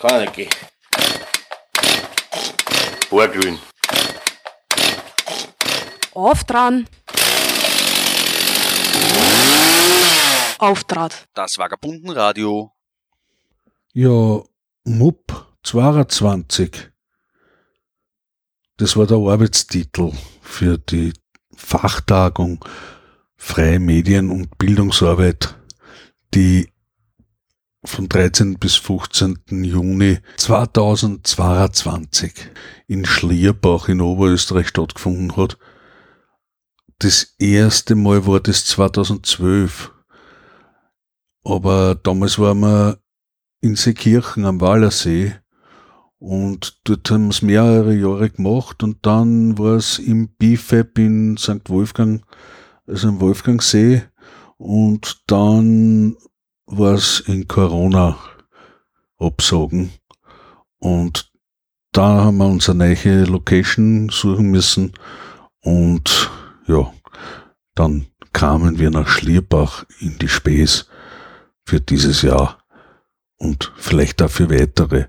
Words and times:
Kann 0.00 0.20
nicht 0.20 0.34
gehen. 0.34 0.50
Vorglühen. 3.08 3.58
Auf 6.14 6.44
dran. 6.44 6.86
Auftrat. 10.58 11.28
Das 11.34 11.58
Vagabundenradio. 11.58 12.72
Ja, 13.92 14.42
MUP 14.84 15.46
22. 15.64 16.90
Das 18.76 18.96
war 18.96 19.06
der 19.06 19.16
Arbeitstitel 19.16 20.12
für 20.40 20.78
die 20.78 21.12
Fachtagung 21.56 22.64
Freie 23.36 23.80
Medien- 23.80 24.30
und 24.30 24.58
Bildungsarbeit, 24.58 25.56
die 26.34 26.72
von 27.84 28.08
13. 28.08 28.58
bis 28.58 28.76
15. 28.76 29.38
Juni 29.64 30.18
2022 30.36 32.32
in 32.86 33.04
Schlierbach 33.04 33.88
in 33.88 34.00
Oberösterreich 34.00 34.68
stattgefunden 34.68 35.36
hat. 35.36 35.58
Das 36.98 37.34
erste 37.38 37.94
Mal 37.94 38.26
war 38.26 38.40
das 38.40 38.64
2012. 38.66 39.92
Aber 41.44 41.94
damals 41.94 42.38
waren 42.38 42.60
wir 42.60 42.98
in 43.60 43.76
Seekirchen 43.76 44.44
am 44.44 44.60
Wallersee 44.60 45.34
und 46.18 46.80
dort 46.84 47.10
haben 47.10 47.26
wir 47.26 47.30
es 47.30 47.42
mehrere 47.42 47.94
Jahre 47.94 48.28
gemacht 48.30 48.82
und 48.82 49.06
dann 49.06 49.56
war 49.56 49.76
es 49.76 50.00
im 50.00 50.28
BIFAB 50.36 50.98
in 50.98 51.36
St. 51.36 51.68
Wolfgang, 51.68 52.24
also 52.86 53.08
am 53.08 53.20
Wolfgangsee 53.20 54.02
und 54.56 55.22
dann 55.28 56.16
war 56.68 56.94
es 56.94 57.20
in 57.20 57.48
Corona 57.48 58.18
absagen 59.18 59.90
und 60.78 61.32
da 61.92 62.24
haben 62.24 62.36
wir 62.36 62.46
uns 62.46 62.68
eine 62.68 62.94
neue 62.94 63.24
Location 63.24 64.10
suchen 64.10 64.50
müssen 64.50 64.92
und 65.60 66.30
ja, 66.66 66.92
dann 67.74 68.06
kamen 68.32 68.78
wir 68.78 68.90
nach 68.90 69.08
Schlierbach 69.08 69.84
in 69.98 70.18
die 70.18 70.28
Späß 70.28 70.86
für 71.64 71.80
dieses 71.80 72.22
Jahr 72.22 72.62
und 73.38 73.72
vielleicht 73.76 74.22
auch 74.22 74.30
für 74.30 74.50
weitere. 74.50 75.06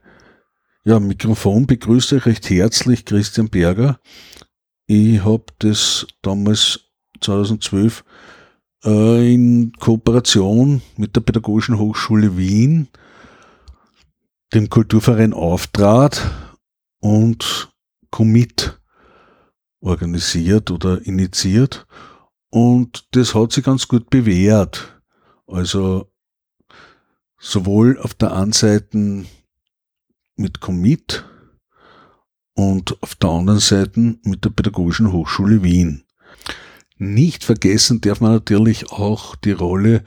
Ja, 0.85 0.99
Mikrofon 0.99 1.67
begrüße 1.67 2.17
ich 2.17 2.25
recht 2.25 2.49
herzlich 2.49 3.05
Christian 3.05 3.49
Berger. 3.49 3.99
Ich 4.87 5.23
habe 5.23 5.45
das 5.59 6.07
damals 6.21 6.79
2012 7.21 7.99
äh, 7.99 8.03
in 8.83 9.73
Kooperation 9.79 10.81
mit 10.95 11.15
der 11.15 11.21
Pädagogischen 11.21 11.77
Hochschule 11.77 12.37
Wien, 12.37 12.87
dem 14.53 14.69
Kulturverein 14.69 15.33
Auftrat 15.33 16.31
und 17.01 17.71
Commit 18.09 18.79
organisiert 19.81 20.71
oder 20.71 21.05
initiiert. 21.05 21.85
Und 22.51 23.07
das 23.11 23.35
hat 23.35 23.51
sich 23.51 23.63
ganz 23.63 23.87
gut 23.87 24.09
bewährt. 24.09 25.01
Also 25.45 26.11
sowohl 27.39 27.99
auf 27.99 28.13
der 28.13 28.33
einen 28.33 28.53
Seite 28.53 29.25
mit 30.35 30.59
Commit 30.61 31.25
und 32.55 33.01
auf 33.03 33.15
der 33.15 33.29
anderen 33.29 33.59
Seite 33.59 33.99
mit 34.23 34.43
der 34.45 34.49
Pädagogischen 34.49 35.11
Hochschule 35.11 35.63
Wien. 35.63 36.03
Nicht 36.99 37.45
vergessen 37.45 38.01
darf 38.01 38.19
man 38.19 38.33
natürlich 38.33 38.91
auch 38.91 39.37
die 39.37 39.53
Rolle 39.53 40.03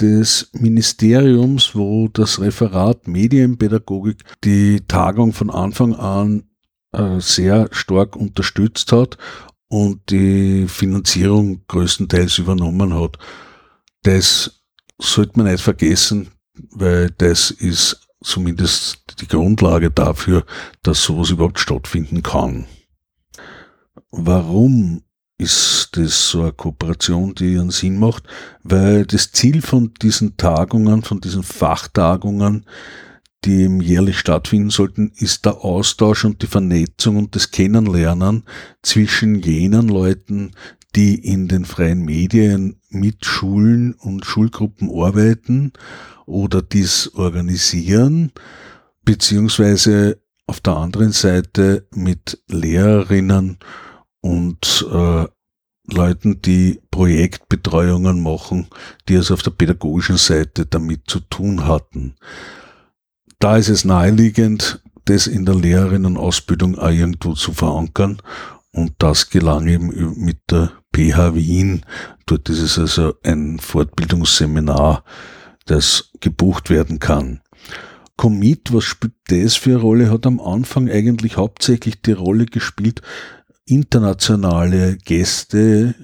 des 0.00 0.48
Ministeriums, 0.54 1.74
wo 1.74 2.08
das 2.08 2.40
Referat 2.40 3.06
Medienpädagogik 3.06 4.24
die 4.42 4.80
Tagung 4.88 5.34
von 5.34 5.50
Anfang 5.50 5.94
an 5.94 6.44
äh, 6.92 7.20
sehr 7.20 7.68
stark 7.72 8.16
unterstützt 8.16 8.90
hat 8.90 9.18
und 9.68 10.10
die 10.10 10.66
Finanzierung 10.66 11.62
größtenteils 11.68 12.38
übernommen 12.38 12.94
hat. 12.94 13.18
Das 14.02 14.62
sollte 14.98 15.32
man 15.38 15.52
nicht 15.52 15.62
vergessen, 15.62 16.28
weil 16.70 17.10
das 17.18 17.50
ist 17.50 18.08
zumindest 18.22 19.20
die 19.20 19.28
Grundlage 19.28 19.90
dafür, 19.90 20.46
dass 20.82 21.04
sowas 21.04 21.28
überhaupt 21.28 21.58
stattfinden 21.58 22.22
kann. 22.22 22.64
Warum 24.10 25.02
ist 25.40 25.90
das 25.92 26.28
so 26.28 26.42
eine 26.42 26.52
Kooperation, 26.52 27.34
die 27.34 27.58
einen 27.58 27.70
Sinn 27.70 27.98
macht, 27.98 28.24
weil 28.62 29.06
das 29.06 29.32
Ziel 29.32 29.62
von 29.62 29.94
diesen 30.02 30.36
Tagungen, 30.36 31.02
von 31.02 31.20
diesen 31.20 31.42
Fachtagungen, 31.42 32.66
die 33.46 33.66
jährlich 33.80 34.18
stattfinden 34.18 34.68
sollten, 34.68 35.12
ist 35.16 35.46
der 35.46 35.64
Austausch 35.64 36.26
und 36.26 36.42
die 36.42 36.46
Vernetzung 36.46 37.16
und 37.16 37.34
das 37.34 37.50
Kennenlernen 37.50 38.44
zwischen 38.82 39.36
jenen 39.36 39.88
Leuten, 39.88 40.50
die 40.94 41.14
in 41.14 41.48
den 41.48 41.64
freien 41.64 42.04
Medien 42.04 42.78
mit 42.90 43.24
Schulen 43.24 43.94
und 43.94 44.26
Schulgruppen 44.26 44.90
arbeiten 44.90 45.72
oder 46.26 46.60
dies 46.60 47.14
organisieren, 47.14 48.32
beziehungsweise 49.06 50.20
auf 50.46 50.60
der 50.60 50.76
anderen 50.76 51.12
Seite 51.12 51.86
mit 51.94 52.42
Lehrerinnen 52.48 53.58
und 54.20 54.86
äh, 54.92 55.26
Leuten, 55.92 56.40
die 56.42 56.80
Projektbetreuungen 56.90 58.22
machen, 58.22 58.68
die 59.08 59.14
es 59.14 59.30
auf 59.30 59.42
der 59.42 59.50
pädagogischen 59.50 60.16
Seite 60.16 60.66
damit 60.66 61.02
zu 61.06 61.20
tun 61.20 61.66
hatten. 61.66 62.14
Da 63.38 63.56
ist 63.56 63.68
es 63.68 63.84
naheliegend, 63.84 64.82
das 65.06 65.26
in 65.26 65.44
der 65.46 65.54
Lehrerinnenausbildung 65.54 66.78
auch 66.78 66.90
irgendwo 66.90 67.32
zu 67.34 67.52
verankern 67.52 68.20
und 68.72 68.92
das 68.98 69.30
gelang 69.30 69.66
eben 69.66 70.14
mit 70.22 70.38
der 70.50 70.72
PH 70.94 71.34
Wien. 71.34 71.84
Dort 72.26 72.48
ist 72.48 72.60
es 72.60 72.78
also 72.78 73.14
ein 73.24 73.58
Fortbildungsseminar, 73.58 75.04
das 75.66 76.10
gebucht 76.20 76.70
werden 76.70 76.98
kann. 76.98 77.40
Commit, 78.16 78.72
was 78.72 78.84
spielt 78.84 79.14
das 79.28 79.56
für 79.56 79.70
eine 79.70 79.80
Rolle? 79.80 80.10
Hat 80.10 80.26
am 80.26 80.40
Anfang 80.40 80.90
eigentlich 80.90 81.38
hauptsächlich 81.38 82.02
die 82.02 82.12
Rolle 82.12 82.44
gespielt, 82.44 83.00
internationale 83.70 84.96
Gäste 84.96 85.94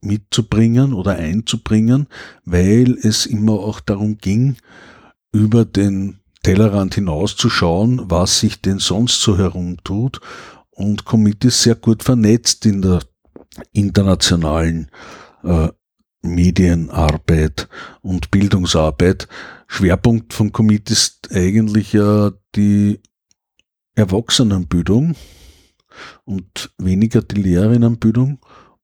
mitzubringen 0.00 0.92
oder 0.92 1.12
einzubringen, 1.16 2.06
weil 2.44 2.98
es 3.02 3.26
immer 3.26 3.52
auch 3.54 3.80
darum 3.80 4.18
ging, 4.18 4.56
über 5.32 5.64
den 5.64 6.20
Tellerrand 6.42 6.94
hinauszuschauen, 6.94 8.02
was 8.10 8.40
sich 8.40 8.60
denn 8.60 8.78
sonst 8.78 9.20
so 9.20 9.38
herumtut. 9.38 10.20
Und 10.70 11.04
Commit 11.04 11.44
ist 11.44 11.62
sehr 11.62 11.74
gut 11.74 12.02
vernetzt 12.02 12.66
in 12.66 12.82
der 12.82 13.00
internationalen 13.72 14.90
äh, 15.42 15.68
Medienarbeit 16.22 17.68
und 18.02 18.30
Bildungsarbeit. 18.30 19.28
Schwerpunkt 19.66 20.32
von 20.32 20.52
Commit 20.52 20.90
ist 20.90 21.30
eigentlich 21.32 21.92
ja 21.92 22.32
die 22.54 23.00
Erwachsenenbildung 23.94 25.14
und 26.24 26.72
weniger 26.78 27.22
die 27.22 27.40
Lehrerinnenbildung, 27.40 28.38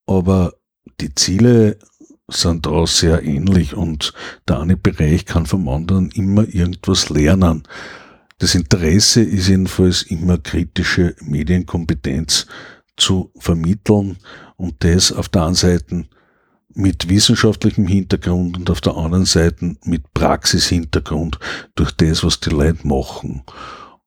aber 0.07 0.55
die 1.01 1.15
Ziele 1.15 1.79
sind 2.29 2.67
da 2.67 2.87
sehr 2.87 3.23
ähnlich 3.23 3.75
und 3.75 4.13
der 4.49 4.61
eine 4.61 4.77
Bereich 4.77 5.27
kann 5.27 5.47
vom 5.47 5.69
anderen 5.69 6.11
immer 6.11 6.47
irgendwas 6.47 7.09
lernen. 7.09 7.65
Das 8.39 8.55
Interesse 8.55 9.23
ist 9.23 9.49
jedenfalls 9.49 10.03
immer 10.03 10.39
kritische 10.39 11.15
Medienkompetenz 11.21 12.47
zu 12.97 13.33
vermitteln 13.39 14.17
und 14.57 14.83
das 14.85 15.13
auf 15.13 15.29
der 15.29 15.45
einen 15.47 15.55
Seite 15.55 16.07
mit 16.75 17.09
wissenschaftlichem 17.09 17.87
Hintergrund 17.87 18.57
und 18.57 18.71
auf 18.71 18.81
der 18.81 18.97
anderen 18.97 19.25
Seite 19.25 19.77
mit 19.85 20.15
Praxishintergrund 20.15 21.39
durch 21.75 21.91
das, 21.93 22.23
was 22.23 22.41
die 22.41 22.51
Leute 22.51 22.87
machen. 22.87 23.43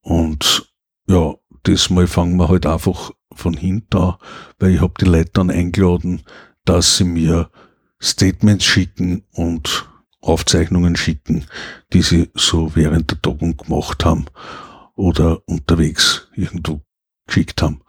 Und 0.01 0.71
ja, 1.07 1.33
diesmal 1.65 2.07
fangen 2.07 2.38
wir 2.38 2.50
halt 2.50 2.65
einfach 2.65 3.12
von 3.33 3.54
hinten 3.56 3.98
an, 3.98 4.15
weil 4.60 4.75
ich 4.75 4.81
habe 4.81 4.94
die 5.00 5.06
Leute 5.06 5.31
dann 5.33 5.50
eingeladen, 5.50 6.21
dass 6.65 6.98
sie 6.98 7.04
mir 7.04 7.50
Statements 8.01 8.65
schicken 8.65 9.24
und 9.33 9.89
Aufzeichnungen 10.21 10.95
schicken, 10.95 11.45
die 11.92 12.01
sie 12.01 12.30
so 12.33 12.75
während 12.75 13.12
der 13.12 13.21
Tagung 13.21 13.57
gemacht 13.57 14.06
haben 14.06 14.25
oder 14.95 15.42
unterwegs 15.48 16.27
irgendwo 16.36 16.81
geschickt 17.27 17.62
haben. 17.62 17.81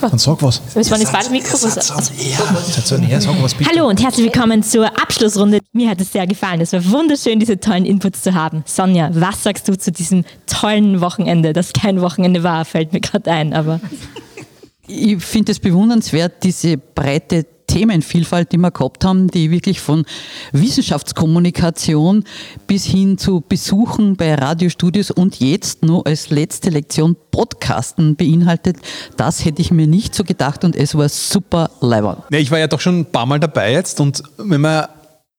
Dann 0.00 0.18
sag 0.18 0.42
was. 0.42 0.60
Das 0.74 0.90
war 0.90 0.98
das 0.98 1.30
Mikro. 1.30 1.52
Also, 1.52 1.80
Hallo 3.70 3.88
und 3.88 4.02
herzlich 4.02 4.26
willkommen 4.26 4.62
zur 4.62 4.86
Abschlussrunde. 4.86 5.60
Mir 5.72 5.90
hat 5.90 6.00
es 6.00 6.12
sehr 6.12 6.26
gefallen. 6.26 6.60
Es 6.60 6.72
war 6.72 6.90
wunderschön, 6.90 7.38
diese 7.38 7.58
tollen 7.58 7.84
Inputs 7.84 8.22
zu 8.22 8.34
haben. 8.34 8.64
Sonja, 8.66 9.10
was 9.12 9.42
sagst 9.42 9.68
du 9.68 9.76
zu 9.76 9.92
diesem 9.92 10.24
tollen 10.46 11.00
Wochenende, 11.00 11.52
das 11.52 11.72
kein 11.72 12.00
Wochenende 12.00 12.42
war, 12.42 12.64
fällt 12.64 12.92
mir 12.92 13.00
gerade 13.00 13.30
ein, 13.30 13.54
aber. 13.54 13.80
Ich 14.86 15.22
finde 15.24 15.52
es 15.52 15.60
bewundernswert, 15.60 16.42
diese 16.42 16.76
breite 16.76 17.46
Themenvielfalt, 17.72 18.52
die 18.52 18.58
wir 18.58 18.70
gehabt 18.70 19.02
haben, 19.02 19.28
die 19.28 19.50
wirklich 19.50 19.80
von 19.80 20.04
Wissenschaftskommunikation 20.52 22.24
bis 22.66 22.84
hin 22.84 23.16
zu 23.16 23.40
Besuchen 23.40 24.16
bei 24.16 24.34
Radiostudios 24.34 25.10
und 25.10 25.40
jetzt 25.40 25.82
nur 25.82 26.06
als 26.06 26.28
letzte 26.28 26.68
Lektion 26.68 27.16
Podcasten 27.30 28.14
beinhaltet, 28.14 28.76
das 29.16 29.46
hätte 29.46 29.62
ich 29.62 29.70
mir 29.70 29.86
nicht 29.86 30.14
so 30.14 30.22
gedacht 30.22 30.64
und 30.64 30.76
es 30.76 30.94
war 30.94 31.08
super 31.08 31.70
leibend. 31.80 32.18
Ja, 32.30 32.38
ich 32.38 32.50
war 32.50 32.58
ja 32.58 32.66
doch 32.66 32.80
schon 32.80 33.00
ein 33.00 33.06
paar 33.06 33.24
Mal 33.24 33.40
dabei 33.40 33.72
jetzt 33.72 34.00
und 34.00 34.22
wenn 34.36 34.60
man 34.60 34.88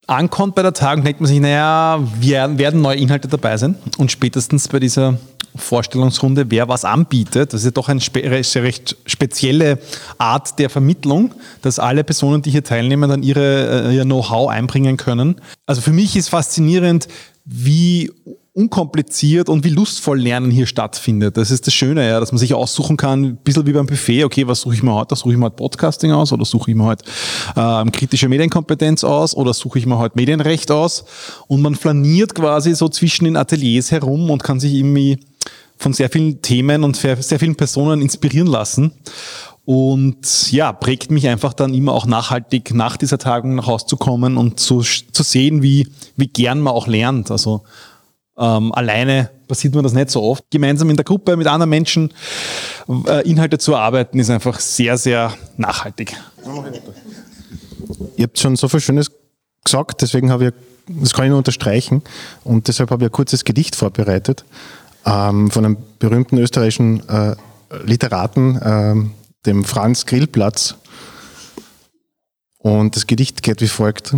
ankommt 0.07 0.55
bei 0.55 0.63
der 0.63 0.73
Tagung, 0.73 1.03
denkt 1.03 1.21
man 1.21 1.27
sich, 1.27 1.39
naja, 1.39 1.99
werden 2.19 2.81
neue 2.81 2.97
Inhalte 2.97 3.27
dabei 3.27 3.57
sein 3.57 3.75
und 3.99 4.11
spätestens 4.11 4.67
bei 4.67 4.79
dieser 4.79 5.19
Vorstellungsrunde, 5.55 6.45
wer 6.49 6.67
was 6.67 6.85
anbietet. 6.85 7.53
Das 7.53 7.61
ist 7.61 7.65
ja 7.65 7.71
doch 7.71 7.89
eine 7.89 8.01
recht 8.01 8.97
spezielle 9.05 9.79
Art 10.17 10.59
der 10.59 10.69
Vermittlung, 10.69 11.33
dass 11.61 11.79
alle 11.79 12.03
Personen, 12.03 12.41
die 12.41 12.51
hier 12.51 12.63
teilnehmen, 12.63 13.09
dann 13.09 13.23
ihre, 13.23 13.89
äh, 13.89 13.95
ihr 13.95 14.03
Know-how 14.03 14.49
einbringen 14.49 14.97
können. 14.97 15.41
Also 15.65 15.81
für 15.81 15.91
mich 15.91 16.15
ist 16.15 16.29
faszinierend, 16.29 17.07
wie 17.45 18.11
unkompliziert 18.53 19.49
und 19.49 19.63
wie 19.63 19.69
lustvoll 19.69 20.19
Lernen 20.19 20.51
hier 20.51 20.67
stattfindet. 20.67 21.37
Das 21.37 21.49
ist 21.49 21.65
das 21.65 21.73
Schöne, 21.73 22.07
ja, 22.07 22.19
dass 22.19 22.31
man 22.31 22.37
sich 22.37 22.53
aussuchen 22.53 22.97
kann, 22.97 23.23
ein 23.23 23.35
bisschen 23.37 23.65
wie 23.65 23.73
beim 23.73 23.87
Buffet, 23.87 24.23
okay, 24.25 24.47
was 24.47 24.61
suche 24.61 24.75
ich 24.75 24.83
mir 24.83 24.93
heute? 24.93 25.15
Suche 25.15 25.31
ich 25.31 25.37
mir 25.37 25.45
heute 25.45 25.55
Podcasting 25.55 26.11
aus 26.11 26.31
oder 26.31 26.45
suche 26.45 26.69
ich 26.69 26.77
mir 26.77 26.83
heute 26.83 27.03
äh, 27.55 27.89
kritische 27.89 28.29
Medienkompetenz 28.29 29.03
aus 29.03 29.35
oder 29.35 29.53
suche 29.53 29.79
ich 29.79 29.87
mir 29.87 29.97
heute 29.97 30.15
Medienrecht 30.15 30.69
aus? 30.69 31.05
Und 31.47 31.63
man 31.63 31.73
flaniert 31.73 32.35
quasi 32.35 32.75
so 32.75 32.89
zwischen 32.89 33.25
den 33.25 33.37
Ateliers 33.37 33.91
herum 33.91 34.29
und 34.29 34.43
kann 34.43 34.59
sich 34.59 34.73
irgendwie 34.73 35.17
von 35.83 35.93
sehr 35.93 36.09
vielen 36.09 36.41
Themen 36.41 36.83
und 36.83 36.95
sehr 36.95 37.17
vielen 37.17 37.55
Personen 37.55 38.01
inspirieren 38.01 38.47
lassen. 38.47 38.93
Und 39.65 40.51
ja, 40.51 40.73
prägt 40.73 41.11
mich 41.11 41.27
einfach 41.27 41.53
dann 41.53 41.73
immer 41.73 41.93
auch 41.93 42.05
nachhaltig 42.05 42.73
nach 42.73 42.97
dieser 42.97 43.17
Tagung 43.17 43.55
nach 43.55 43.67
Hause 43.67 43.85
zu 43.85 43.97
kommen 43.97 44.35
und 44.35 44.59
zu, 44.59 44.81
zu 44.81 45.23
sehen, 45.23 45.61
wie, 45.61 45.87
wie 46.17 46.27
gern 46.27 46.59
man 46.59 46.73
auch 46.73 46.87
lernt. 46.87 47.31
Also 47.31 47.63
ähm, 48.37 48.73
alleine 48.73 49.29
passiert 49.47 49.73
mir 49.73 49.81
das 49.81 49.93
nicht 49.93 50.09
so 50.09 50.21
oft. 50.21 50.43
Gemeinsam 50.49 50.89
in 50.89 50.97
der 50.97 51.05
Gruppe 51.05 51.37
mit 51.37 51.47
anderen 51.47 51.69
Menschen 51.69 52.11
äh, 53.07 53.29
Inhalte 53.29 53.57
zu 53.57 53.73
erarbeiten, 53.73 54.19
ist 54.19 54.29
einfach 54.29 54.59
sehr, 54.59 54.97
sehr 54.97 55.33
nachhaltig. 55.55 56.13
Ihr 58.17 58.23
habt 58.23 58.37
schon 58.37 58.55
so 58.57 58.67
viel 58.67 58.81
Schönes 58.81 59.11
gesagt, 59.63 60.01
deswegen 60.01 60.29
habe 60.29 60.47
ich, 60.47 60.53
das 61.01 61.13
kann 61.13 61.23
ich 61.23 61.29
nur 61.29 61.37
unterstreichen 61.37 62.01
und 62.43 62.67
deshalb 62.67 62.91
habe 62.91 63.05
ich 63.05 63.09
ein 63.09 63.13
kurzes 63.13 63.45
Gedicht 63.45 63.77
vorbereitet 63.77 64.43
ähm, 65.05 65.51
von 65.51 65.65
einem 65.65 65.77
berühmten 65.99 66.37
österreichischen 66.37 67.07
äh, 67.09 67.35
Literaten, 67.83 68.55
äh, 68.57 68.95
dem 69.45 69.63
Franz 69.63 70.05
Grillplatz. 70.05 70.75
Und 72.57 72.95
das 72.95 73.07
Gedicht 73.07 73.43
geht 73.43 73.61
wie 73.61 73.67
folgt. 73.67 74.15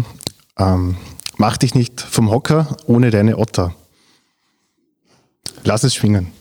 Ähm, 0.57 0.97
Mach 1.37 1.57
dich 1.57 1.75
nicht 1.75 1.99
vom 1.99 2.31
Hocker 2.31 2.77
ohne 2.85 3.11
deine 3.11 3.37
Otter. 3.37 3.75
Lass 5.63 5.83
es 5.83 5.93
schwingen. 5.93 6.31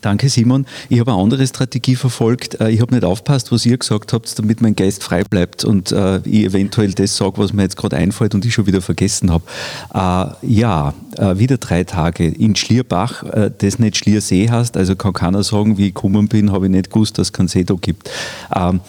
Danke, 0.00 0.28
Simon. 0.28 0.66
Ich 0.88 1.00
habe 1.00 1.12
eine 1.12 1.20
andere 1.20 1.46
Strategie 1.46 1.96
verfolgt. 1.96 2.60
Äh, 2.60 2.70
ich 2.70 2.80
habe 2.80 2.94
nicht 2.94 3.04
aufpasst, 3.04 3.52
was 3.52 3.66
ihr 3.66 3.76
gesagt 3.76 4.12
habt, 4.12 4.38
damit 4.38 4.60
mein 4.60 4.76
Geist 4.76 5.02
frei 5.02 5.24
bleibt 5.24 5.64
und 5.64 5.92
äh, 5.92 6.18
ich 6.24 6.44
eventuell 6.44 6.92
das 6.92 7.16
sage, 7.16 7.38
was 7.38 7.52
mir 7.52 7.62
jetzt 7.62 7.76
gerade 7.76 7.96
einfällt 7.96 8.34
und 8.34 8.44
ich 8.44 8.54
schon 8.54 8.66
wieder 8.66 8.80
vergessen 8.80 9.30
habe. 9.30 9.44
Äh, 9.94 10.46
ja, 10.46 10.94
wieder 11.34 11.58
drei 11.58 11.84
Tage 11.84 12.28
in 12.28 12.54
Schlierbach, 12.54 13.24
das 13.58 13.78
nicht 13.78 13.96
Schliersee 13.96 14.48
heißt, 14.48 14.76
also 14.76 14.94
kann 14.94 15.12
keiner 15.12 15.42
sagen, 15.42 15.76
wie 15.76 15.88
ich 15.88 15.94
gekommen 15.94 16.28
bin, 16.28 16.52
habe 16.52 16.66
ich 16.66 16.72
nicht 16.72 16.90
gewusst, 16.90 17.18
dass 17.18 17.28
es 17.28 17.32
keinen 17.32 17.48
See 17.48 17.64
da 17.64 17.74
gibt. 17.74 18.08
Ähm, 18.54 18.80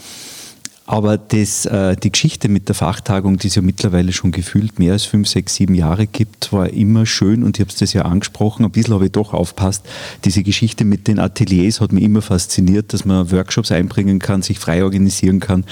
aber 0.92 1.18
das, 1.18 1.66
äh, 1.66 1.96
die 1.96 2.12
Geschichte 2.12 2.50
mit 2.50 2.68
der 2.68 2.76
Fachtagung, 2.76 3.38
die 3.38 3.48
es 3.48 3.56
ja 3.56 3.62
mittlerweile 3.62 4.12
schon 4.12 4.32
gefühlt 4.32 4.78
mehr 4.78 4.92
als 4.92 5.06
fünf, 5.06 5.30
sechs, 5.30 5.56
sieben 5.56 5.74
Jahre 5.74 6.06
gibt, 6.06 6.52
war 6.52 6.70
immer 6.70 7.06
schön 7.06 7.44
und 7.44 7.58
ich 7.58 7.62
habe 7.62 7.72
es 7.72 7.78
das 7.78 7.94
ja 7.94 8.02
angesprochen, 8.02 8.66
ein 8.66 8.72
bisschen 8.72 8.96
habe 8.96 9.06
ich 9.06 9.14
doch 9.14 9.34
aufpasst. 9.34 9.86
Diese 10.26 10.44
Geschichte 10.44 10.84
mit 10.84 11.08
den 11.08 11.18
Ateliers 11.18 11.80
hat 11.80 11.94
mich 11.94 12.04
immer 12.04 12.22
fasziniert, 12.22 12.92
dass 12.92 13.06
man 13.06 13.32
Workshops 13.32 13.72
einbringen 13.72 14.20
kann, 14.20 14.42
sich 14.42 14.60
frei 14.60 14.84
organisieren 14.84 15.40
kann, 15.40 15.64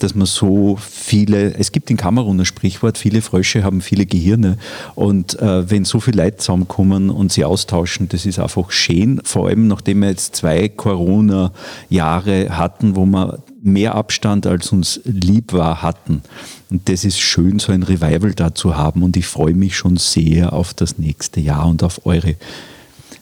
dass 0.00 0.16
man 0.16 0.26
so 0.26 0.76
viele, 0.80 1.54
es 1.54 1.70
gibt 1.70 1.88
in 1.88 1.96
Kamerun 1.96 2.40
ein 2.40 2.44
Sprichwort, 2.44 2.98
viele 2.98 3.22
Frösche 3.22 3.62
haben 3.62 3.80
viele 3.80 4.06
Gehirne. 4.06 4.58
Und 4.96 5.38
äh, 5.38 5.70
wenn 5.70 5.84
so 5.84 6.00
viele 6.00 6.24
Leute 6.24 6.38
zusammenkommen 6.38 7.10
und 7.10 7.32
sie 7.32 7.44
austauschen, 7.44 8.08
das 8.08 8.26
ist 8.26 8.40
einfach 8.40 8.72
schön, 8.72 9.20
vor 9.22 9.46
allem 9.46 9.68
nachdem 9.68 10.00
wir 10.00 10.08
jetzt 10.08 10.34
zwei 10.34 10.68
Corona-Jahre 10.68 12.58
hatten, 12.58 12.96
wo 12.96 13.06
man 13.06 13.38
mehr 13.64 13.94
Abstand 13.94 14.46
als 14.46 14.72
uns 14.72 15.00
lieb 15.04 15.52
war 15.52 15.82
hatten. 15.82 16.22
Und 16.70 16.88
das 16.88 17.04
ist 17.04 17.18
schön, 17.18 17.58
so 17.58 17.72
ein 17.72 17.82
Revival 17.82 18.34
da 18.34 18.54
zu 18.54 18.76
haben. 18.76 19.02
Und 19.02 19.16
ich 19.16 19.26
freue 19.26 19.54
mich 19.54 19.76
schon 19.76 19.96
sehr 19.96 20.52
auf 20.52 20.74
das 20.74 20.98
nächste 20.98 21.40
Jahr 21.40 21.66
und 21.66 21.82
auf 21.82 22.04
eure 22.06 22.36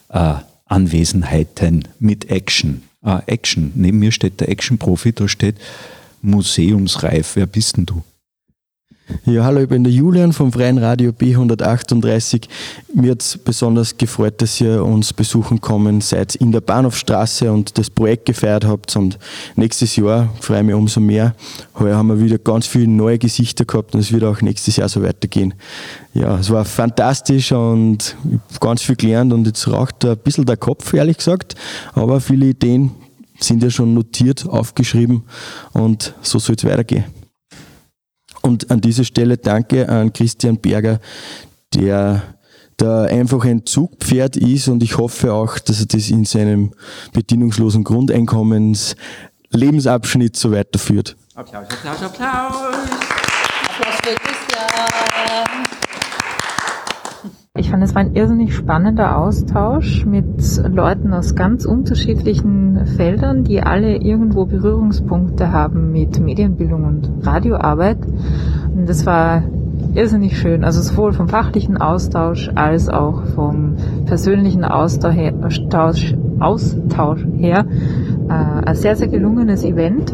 äh, 0.09 0.35
Anwesenheiten 0.67 1.89
mit 1.99 2.31
Action. 2.31 2.83
Äh, 3.05 3.21
Action. 3.27 3.73
Neben 3.75 3.99
mir 3.99 4.13
steht 4.13 4.41
der 4.41 4.49
Action-Profi, 4.49 5.13
da 5.13 5.29
steht 5.29 5.57
museumsreif. 6.23 7.37
Wer 7.37 7.47
bist 7.47 7.77
denn 7.77 7.87
du? 7.87 8.03
Ja, 9.25 9.45
hallo, 9.45 9.61
ich 9.61 9.69
bin 9.69 9.83
der 9.83 9.93
Julian 9.93 10.33
vom 10.33 10.53
Freien 10.53 10.79
Radio 10.79 11.11
B138. 11.11 12.45
Mir 12.95 13.13
hat 13.13 13.23
es 13.23 13.37
besonders 13.37 13.99
gefreut, 13.99 14.41
dass 14.41 14.61
ihr 14.61 14.85
uns 14.85 15.13
besuchen 15.13 15.61
kommen 15.61 16.01
seid 16.01 16.37
in 16.37 16.53
der 16.53 16.61
Bahnhofstraße 16.61 17.53
und 17.53 17.77
das 17.79 17.91
Projekt 17.91 18.27
gefeiert 18.27 18.65
habt. 18.65 18.95
Und 18.95 19.19
nächstes 19.57 19.97
Jahr 19.97 20.33
freue 20.41 20.61
ich 20.61 20.67
mich 20.67 20.75
umso 20.75 21.01
mehr. 21.01 21.35
Heuer 21.79 21.97
haben 21.97 22.09
wir 22.09 22.21
wieder 22.21 22.39
ganz 22.39 22.69
viele 22.69 22.87
neue 22.87 23.19
Gesichter 23.19 23.65
gehabt 23.65 23.95
und 23.95 24.01
es 24.01 24.13
wird 24.13 24.23
auch 24.23 24.41
nächstes 24.41 24.77
Jahr 24.77 24.89
so 24.89 25.03
weitergehen. 25.03 25.55
Ja, 26.15 26.39
es 26.39 26.51
war 26.51 26.65
fantastisch 26.65 27.51
und 27.51 28.17
ganz 28.61 28.83
viel 28.83 28.97
gelernt 28.97 29.33
und 29.33 29.47
jetzt 29.47 29.67
raucht 29.67 30.05
ein 30.05 30.17
bisschen 30.19 30.47
der 30.47 30.57
Kopf, 30.57 30.93
ehrlich 30.95 31.17
gesagt. 31.17 31.57
Aber 31.95 32.21
viele 32.21 32.47
Ideen 32.47 32.93
sind 33.41 33.65
ja 33.65 33.71
schon 33.71 33.95
notiert, 33.95 34.47
aufgeschrieben 34.49 35.25
und 35.73 36.15
so 36.23 36.39
soll 36.39 36.55
es 36.57 36.65
weitergehen. 36.65 37.05
Und 38.43 38.71
an 38.71 38.81
dieser 38.81 39.05
Stelle 39.05 39.39
danke 39.39 39.89
an 39.89 40.13
Christian 40.13 40.59
Berger, 40.59 41.01
der 41.75 42.23
da 42.77 43.05
einfach 43.05 43.45
ein 43.45 43.65
Zugpferd 43.65 44.37
ist 44.37 44.69
und 44.69 44.83
ich 44.83 44.99
hoffe 44.99 45.33
auch, 45.33 45.59
dass 45.59 45.81
er 45.81 45.87
das 45.87 46.11
in 46.11 46.25
seinem 46.25 46.73
bedingungslosen 47.13 47.85
Grundeinkommens 47.85 48.97
Lebensabschnitt 49.51 50.37
so 50.37 50.51
weiterführt. 50.51 51.17
Applaus, 51.35 51.67
Applaus, 51.71 52.03
Applaus. 52.03 52.57
Applaus 53.69 53.95
für 54.03 54.15
Christian. 54.15 54.92
Ich 57.59 57.69
fand, 57.69 57.83
es 57.83 57.95
war 57.95 58.01
ein 58.01 58.15
irrsinnig 58.15 58.55
spannender 58.55 59.19
Austausch 59.19 60.07
mit 60.07 60.41
Leuten 60.67 61.13
aus 61.13 61.35
ganz 61.35 61.67
unterschiedlichen 61.67 62.87
Feldern, 62.97 63.45
die 63.45 63.63
alle 63.63 63.97
irgendwo 63.97 64.47
Berührungspunkte 64.47 65.53
haben 65.53 65.93
mit 65.93 66.19
Medienbildung 66.19 66.85
und 66.85 67.27
Radioarbeit. 67.27 67.99
Und 68.75 68.89
das 68.89 69.05
war 69.05 69.43
irrsinnig 69.95 70.39
schön. 70.39 70.65
Also 70.65 70.81
sowohl 70.81 71.13
vom 71.13 71.29
fachlichen 71.29 71.77
Austausch 71.77 72.51
als 72.55 72.89
auch 72.89 73.23
vom 73.35 73.77
persönlichen 74.07 74.65
Austausch 74.65 75.15
her, 75.15 75.35
Austausch 76.41 77.27
her 77.37 77.67
äh, 78.31 78.33
ein 78.33 78.75
sehr, 78.77 78.97
sehr 78.97 79.09
gelungenes 79.09 79.63
Event. 79.63 80.11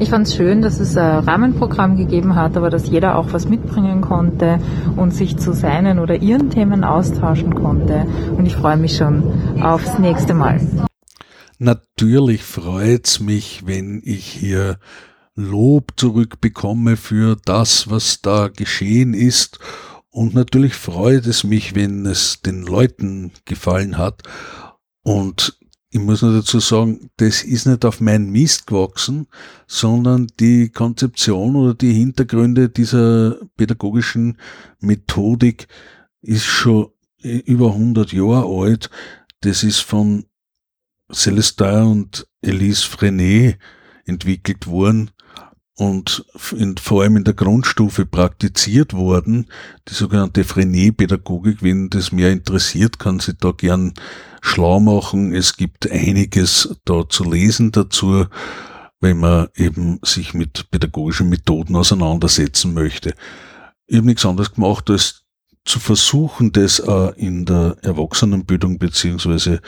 Ich 0.00 0.10
fand 0.10 0.28
es 0.28 0.36
schön, 0.36 0.62
dass 0.62 0.78
es 0.78 0.96
ein 0.96 1.24
Rahmenprogramm 1.24 1.96
gegeben 1.96 2.36
hat, 2.36 2.56
aber 2.56 2.70
dass 2.70 2.88
jeder 2.88 3.16
auch 3.16 3.32
was 3.32 3.48
mitbringen 3.48 4.00
konnte 4.00 4.60
und 4.96 5.12
sich 5.12 5.36
zu 5.38 5.52
seinen 5.52 5.98
oder 5.98 6.22
ihren 6.22 6.50
Themen 6.50 6.84
austauschen 6.84 7.52
konnte. 7.54 8.06
Und 8.36 8.46
ich 8.46 8.54
freue 8.54 8.76
mich 8.76 8.96
schon 8.96 9.60
aufs 9.60 9.98
nächste 9.98 10.34
Mal. 10.34 10.60
Natürlich 11.58 12.44
freut 12.44 13.08
es 13.08 13.18
mich, 13.18 13.66
wenn 13.66 14.00
ich 14.04 14.24
hier 14.26 14.78
Lob 15.34 15.92
zurückbekomme 15.96 16.96
für 16.96 17.36
das, 17.44 17.90
was 17.90 18.22
da 18.22 18.46
geschehen 18.48 19.14
ist. 19.14 19.58
Und 20.10 20.32
natürlich 20.32 20.74
freut 20.74 21.26
es 21.26 21.42
mich, 21.42 21.74
wenn 21.74 22.06
es 22.06 22.40
den 22.40 22.62
Leuten 22.62 23.32
gefallen 23.44 23.98
hat. 23.98 24.22
Und 25.02 25.57
ich 25.90 26.00
muss 26.00 26.20
nur 26.22 26.34
dazu 26.34 26.60
sagen, 26.60 27.10
das 27.16 27.42
ist 27.42 27.66
nicht 27.66 27.84
auf 27.84 28.00
meinen 28.00 28.30
Mist 28.30 28.66
gewachsen, 28.66 29.26
sondern 29.66 30.26
die 30.38 30.68
Konzeption 30.68 31.56
oder 31.56 31.74
die 31.74 31.92
Hintergründe 31.92 32.68
dieser 32.68 33.36
pädagogischen 33.56 34.36
Methodik 34.80 35.66
ist 36.20 36.44
schon 36.44 36.88
über 37.22 37.72
100 37.72 38.12
Jahre 38.12 38.46
alt. 38.46 38.90
Das 39.40 39.62
ist 39.62 39.80
von 39.80 40.26
Celestin 41.10 41.84
und 41.84 42.28
Elise 42.42 42.86
Frenet 42.86 43.58
entwickelt 44.04 44.66
worden 44.66 45.10
und 45.78 46.26
in, 46.56 46.76
vor 46.76 47.02
allem 47.02 47.16
in 47.16 47.24
der 47.24 47.34
Grundstufe 47.34 48.04
praktiziert 48.04 48.94
worden. 48.94 49.46
Die 49.88 49.94
sogenannte 49.94 50.42
Frenet-Pädagogik, 50.42 51.62
wenn 51.62 51.88
das 51.88 52.10
mehr 52.10 52.32
interessiert, 52.32 52.98
kann 52.98 53.20
sich 53.20 53.36
da 53.38 53.52
gern 53.52 53.94
schlau 54.40 54.80
machen. 54.80 55.32
Es 55.32 55.56
gibt 55.56 55.88
einiges 55.90 56.76
da 56.84 57.08
zu 57.08 57.24
lesen 57.24 57.70
dazu. 57.72 58.26
wenn 59.00 59.18
man 59.18 59.46
eben 59.54 60.00
sich 60.02 60.34
mit 60.34 60.72
pädagogischen 60.72 61.28
Methoden 61.28 61.76
auseinandersetzen 61.76 62.74
möchte. 62.74 63.14
Ich 63.86 63.96
habe 63.96 64.08
nichts 64.08 64.26
anderes 64.26 64.52
gemacht, 64.54 64.90
als 64.90 65.22
zu 65.64 65.78
versuchen, 65.78 66.50
das 66.50 66.80
äh, 66.80 67.12
in 67.16 67.44
der 67.44 67.76
Erwachsenenbildung 67.82 68.80
beziehungsweise 68.80 69.60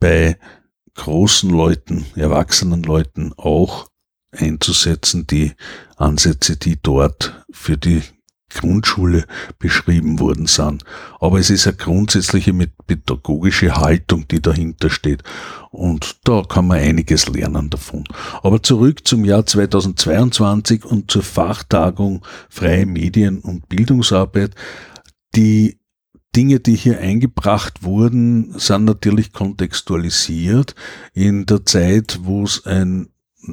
bei 0.00 0.38
großen 0.96 1.48
Leuten, 1.48 2.04
erwachsenen 2.14 2.82
Leuten 2.82 3.32
auch 3.38 3.88
einzusetzen, 4.36 5.26
die 5.26 5.52
Ansätze, 5.96 6.56
die 6.56 6.78
dort 6.80 7.44
für 7.50 7.76
die 7.76 8.02
Grundschule 8.54 9.24
beschrieben 9.58 10.20
worden 10.20 10.46
sind. 10.46 10.84
Aber 11.20 11.38
es 11.38 11.50
ist 11.50 11.66
eine 11.66 11.76
grundsätzliche 11.76 12.54
pädagogische 12.86 13.76
Haltung, 13.76 14.26
die 14.28 14.40
dahinter 14.40 14.90
steht. 14.90 15.22
Und 15.70 16.20
da 16.24 16.42
kann 16.48 16.68
man 16.68 16.78
einiges 16.78 17.28
lernen 17.28 17.68
davon. 17.68 18.04
Aber 18.42 18.62
zurück 18.62 19.06
zum 19.06 19.24
Jahr 19.24 19.44
2022 19.44 20.84
und 20.84 21.10
zur 21.10 21.22
Fachtagung 21.22 22.24
Freie 22.48 22.86
Medien 22.86 23.40
und 23.40 23.68
Bildungsarbeit. 23.68 24.54
Die 25.34 25.78
Dinge, 26.36 26.60
die 26.60 26.74
hier 26.74 27.00
eingebracht 27.00 27.82
wurden, 27.82 28.58
sind 28.58 28.84
natürlich 28.84 29.32
kontextualisiert 29.32 30.74
in 31.12 31.46
der 31.46 31.64
Zeit, 31.64 32.20
wo 32.22 32.44
es 32.44 32.66
ein 32.66 33.08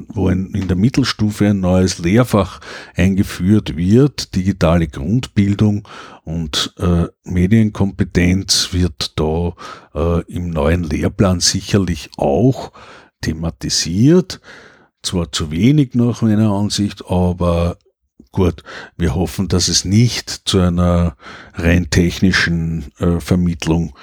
wo 0.08 0.28
ein, 0.28 0.50
in 0.54 0.68
der 0.68 0.76
Mittelstufe 0.76 1.48
ein 1.48 1.60
neues 1.60 1.98
Lehrfach 1.98 2.60
eingeführt 2.96 3.76
wird, 3.76 4.34
digitale 4.34 4.88
Grundbildung 4.88 5.86
und 6.24 6.74
äh, 6.78 7.06
Medienkompetenz 7.24 8.70
wird 8.72 9.18
da 9.18 9.54
äh, 9.94 10.22
im 10.32 10.50
neuen 10.50 10.84
Lehrplan 10.84 11.40
sicherlich 11.40 12.10
auch 12.16 12.72
thematisiert. 13.20 14.40
Zwar 15.02 15.32
zu 15.32 15.50
wenig 15.50 15.94
nach 15.94 16.22
meiner 16.22 16.52
Ansicht, 16.52 17.04
aber 17.08 17.76
gut, 18.30 18.62
wir 18.96 19.14
hoffen, 19.14 19.48
dass 19.48 19.68
es 19.68 19.84
nicht 19.84 20.30
zu 20.30 20.60
einer 20.60 21.16
rein 21.54 21.90
technischen 21.90 22.92
äh, 22.98 23.20
Vermittlung 23.20 23.94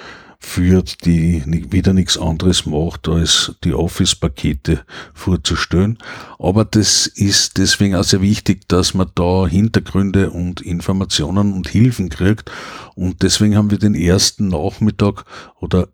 führt, 0.42 1.04
die 1.04 1.44
wieder 1.70 1.92
nichts 1.92 2.16
anderes 2.16 2.64
macht, 2.64 3.08
als 3.08 3.54
die 3.62 3.74
Office-Pakete 3.74 4.84
vorzustellen. 5.12 5.98
Aber 6.38 6.64
das 6.64 7.06
ist 7.06 7.58
deswegen 7.58 7.94
auch 7.94 8.04
sehr 8.04 8.22
wichtig, 8.22 8.66
dass 8.66 8.94
man 8.94 9.10
da 9.14 9.46
Hintergründe 9.46 10.30
und 10.30 10.62
Informationen 10.62 11.52
und 11.52 11.68
Hilfen 11.68 12.08
kriegt. 12.08 12.50
Und 12.94 13.22
deswegen 13.22 13.56
haben 13.56 13.70
wir 13.70 13.78
den 13.78 13.94
ersten 13.94 14.48
Nachmittag 14.48 15.24
oder 15.60 15.88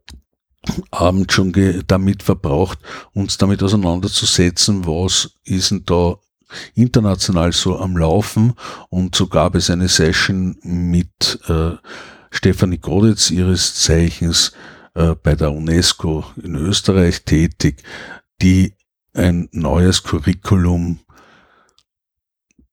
Abend 0.91 1.33
schon 1.33 1.53
damit 1.87 2.23
verbraucht, 2.23 2.79
uns 3.13 3.39
damit 3.39 3.63
auseinanderzusetzen, 3.63 4.87
was 4.87 5.33
ist 5.45 5.71
denn 5.71 5.85
da 5.87 6.17
international 6.75 7.53
so 7.53 7.79
am 7.79 7.97
Laufen. 7.97 8.55
Und 8.89 9.15
so 9.15 9.27
gab 9.27 9.55
es 9.55 9.71
eine 9.71 9.89
Session 9.89 10.57
mit 10.63 11.41
äh, 11.49 11.73
Stefanie 12.37 12.79
Godetz, 12.79 13.31
ihres 13.31 13.75
Zeichens 13.75 14.53
äh, 14.95 15.15
bei 15.15 15.35
der 15.35 15.53
UNESCO 15.53 16.25
in 16.43 16.55
Österreich 16.55 17.25
tätig, 17.25 17.83
die 18.43 18.75
ein 19.15 19.49
neues 19.53 20.03
Curriculum 20.03 21.01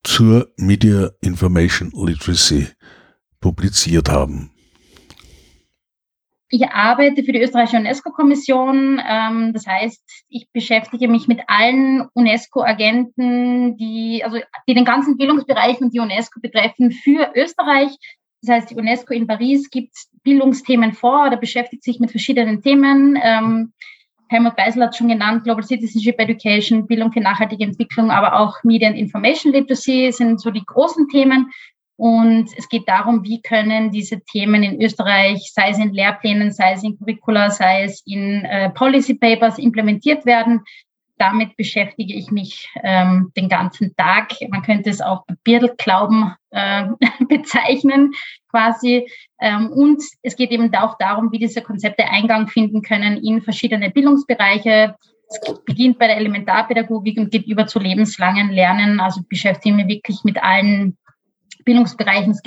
zur 0.04 0.50
Media 0.58 1.12
Information 1.22 1.92
Literacy 1.96 2.68
publiziert 3.40 4.10
haben. 4.10 4.52
Ich 6.50 6.68
arbeite 6.70 7.24
für 7.24 7.32
die 7.32 7.42
österreichische 7.42 7.78
UNESCO-Kommission. 7.78 9.02
Ähm, 9.04 9.54
das 9.54 9.66
heißt, 9.66 10.04
ich 10.30 10.48
beschäftige 10.52 11.08
mich 11.08 11.28
mit 11.28 11.40
allen 11.48 12.10
UNESCO-Agenten, 12.14 13.78
die, 13.78 14.24
also, 14.24 14.38
die 14.68 14.74
den 14.74 14.86
ganzen 14.86 15.18
Bildungsbereich 15.18 15.80
und 15.80 15.94
die 15.94 16.00
UNESCO 16.00 16.42
betreffen 16.42 16.92
für 16.92 17.32
Österreich. 17.34 17.98
Das 18.44 18.56
heißt, 18.56 18.72
die 18.72 18.76
UNESCO 18.76 19.14
in 19.14 19.26
Paris 19.26 19.70
gibt 19.70 19.96
Bildungsthemen 20.24 20.92
vor 20.92 21.28
oder 21.28 21.38
beschäftigt 21.38 21.84
sich 21.84 22.00
mit 22.00 22.12
verschiedenen 22.12 22.62
Themen. 22.62 23.18
Ähm, 23.22 23.72
Helmut 24.28 24.58
Beisel 24.58 24.84
hat 24.84 24.98
schon 24.98 25.08
genannt, 25.08 25.46
Global 25.46 25.64
Citizenship 25.64 26.20
Education, 26.20 26.86
Bildung 26.86 27.14
für 27.14 27.22
nachhaltige 27.22 27.64
Entwicklung, 27.64 28.12
aber 28.12 28.38
auch 28.40 28.62
Media 28.64 28.90
and 28.90 28.98
Information 28.98 29.54
Literacy 29.54 30.12
sind 30.12 30.42
so 30.42 30.52
die 30.52 30.66
großen 30.66 31.08
Themen. 31.08 31.52
Und 31.96 32.50
es 32.58 32.68
geht 32.68 32.90
darum, 32.90 33.24
wie 33.24 33.42
können 33.42 33.92
diese 33.92 34.20
Themen 34.22 34.64
in 34.64 34.82
Österreich, 34.82 35.50
sei 35.54 35.70
es 35.70 35.78
in 35.78 35.94
Lehrplänen, 35.94 36.52
sei 36.52 36.74
es 36.74 36.84
in 36.84 36.98
Curricula, 36.98 37.50
sei 37.50 37.84
es 37.84 38.02
in 38.06 38.44
äh, 38.44 38.72
Policy 38.72 39.14
Papers 39.14 39.58
implementiert 39.58 40.26
werden 40.26 40.62
damit 41.18 41.56
beschäftige 41.56 42.14
ich 42.14 42.32
mich 42.32 42.70
ähm, 42.84 43.32
den 43.38 43.50
ganzen 43.50 43.96
Tag. 43.96 44.34
Man 44.50 44.62
könnte 44.62 44.90
es 44.90 45.02
auch 45.02 45.24
Birdelglauben 45.44 46.34
äh, 46.52 46.86
bezeichnen, 47.28 48.14
quasi. 48.50 49.08
Ähm, 49.40 49.72
und 49.72 50.02
es 50.22 50.36
geht 50.36 50.52
eben 50.52 50.74
auch 50.76 50.98
darum, 50.98 51.32
wie 51.32 51.40
diese 51.40 51.62
Konzepte 51.62 52.06
Eingang 52.06 52.48
finden 52.48 52.82
können 52.82 53.18
in 53.24 53.42
verschiedene 53.42 53.92
Bildungsbereiche. 53.92 54.96
Es 55.30 55.40
beginnt 55.66 56.00
bei 56.00 56.08
der 56.08 56.18
Elementarpädagogik 56.18 57.18
und 57.18 57.32
geht 57.32 57.48
über 57.48 57.68
zu 57.68 57.80
lebenslangen 57.80 58.52
Lernen. 58.52 59.00
Also 59.00 59.22
beschäftige 59.28 59.76
mich 59.76 59.88
wirklich 59.88 60.24
mit 60.24 60.42
allen 60.42 60.98
Bildungsbereichen. 61.64 62.38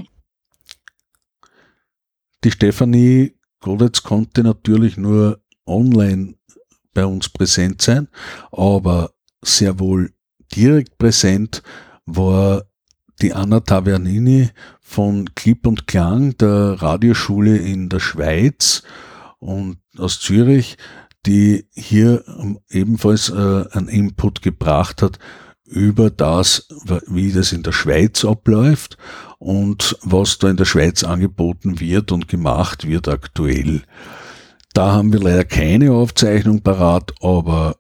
Die 2.45 2.51
Stefanie 2.51 3.35
Godetz 3.61 4.03
konnte 4.03 4.43
natürlich 4.43 4.97
nur 4.97 5.41
online 5.67 6.35
bei 6.97 7.07
uns 7.07 7.29
präsent 7.29 7.83
sein, 7.83 8.09
aber 8.51 9.11
sehr 9.45 9.79
wohl 9.79 10.13
direkt 10.55 10.97
präsent 10.97 11.63
war 12.07 12.65
die 13.21 13.35
Anna 13.35 13.61
Tavernini 13.61 14.49
von 14.81 15.35
Clip 15.35 15.67
und 15.67 15.87
Klang 15.87 16.37
der 16.39 16.81
Radioschule 16.81 17.59
in 17.59 17.91
der 17.91 18.01
Schweiz 18.01 18.83
und 19.39 19.79
aus 19.99 20.21
Zürich, 20.21 20.79
die 21.27 21.67
hier 21.75 22.25
ebenfalls 22.71 23.29
äh, 23.29 23.65
einen 23.73 23.89
Input 23.89 24.41
gebracht 24.41 25.03
hat 25.03 25.19
über 25.67 26.11
das, 26.11 26.69
wie 27.09 27.33
das 27.33 27.53
in 27.53 27.63
der 27.63 27.73
Schweiz 27.73 28.25
abläuft 28.25 28.97
und 29.39 29.99
was 30.03 30.39
da 30.39 30.49
in 30.49 30.57
der 30.57 30.65
Schweiz 30.65 31.05
angeboten 31.05 31.81
wird 31.81 32.13
und 32.13 32.29
gemacht 32.29 32.87
wird 32.87 33.09
aktuell. 33.09 33.83
Da 34.77 34.93
haben 34.93 35.11
wir 35.11 35.21
leider 35.21 35.45
keine 35.45 35.93
Aufzeichnung 35.93 36.61
parat, 36.61 37.15
aber 37.23 37.77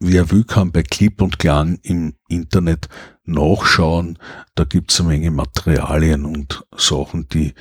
wer 0.00 0.30
will, 0.30 0.44
kann 0.44 0.72
bei 0.72 0.82
Clip 0.82 1.20
und 1.20 1.38
Klang 1.38 1.78
im 1.82 2.14
Internet 2.26 2.88
nachschauen. 3.26 4.18
Da 4.54 4.64
gibt's 4.64 4.98
eine 4.98 5.10
Menge 5.10 5.30
Materialien 5.30 6.24
und 6.24 6.64
Sachen, 6.74 7.28
die 7.28 7.52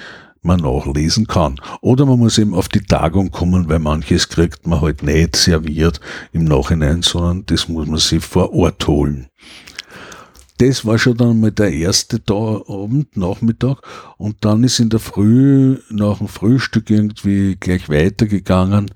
man 0.41 0.61
nachlesen 0.61 1.27
kann. 1.27 1.59
Oder 1.81 2.05
man 2.05 2.19
muss 2.19 2.37
eben 2.37 2.53
auf 2.53 2.69
die 2.69 2.79
Tagung 2.79 3.29
kommen, 3.29 3.67
weil 3.67 3.79
manches 3.79 4.29
kriegt 4.29 4.65
man 4.65 4.79
halt 4.79 5.03
nicht 5.03 5.35
serviert 5.35 5.99
im 6.31 6.45
Nachhinein, 6.45 7.01
sondern 7.01 7.45
das 7.47 7.67
muss 7.67 7.87
man 7.87 7.99
sich 7.99 8.23
vor 8.23 8.53
Ort 8.53 8.87
holen 8.87 9.27
das 10.62 10.86
war 10.86 11.00
schon 11.00 11.18
dann 11.18 11.39
mal 11.39 11.51
der 11.51 11.74
erste 11.74 12.20
da 12.20 12.62
Abend, 12.68 13.18
Nachmittag. 13.18 13.80
Und 14.18 14.46
dann 14.46 14.63
ist 14.63 14.80
in 14.80 14.89
der 14.89 15.00
Früh, 15.00 15.80
nach 15.89 16.20
dem 16.20 16.27
Frühstück 16.27 16.91
irgendwie 16.91 17.56
gleich 17.60 17.89
weitergegangen. 17.89 18.91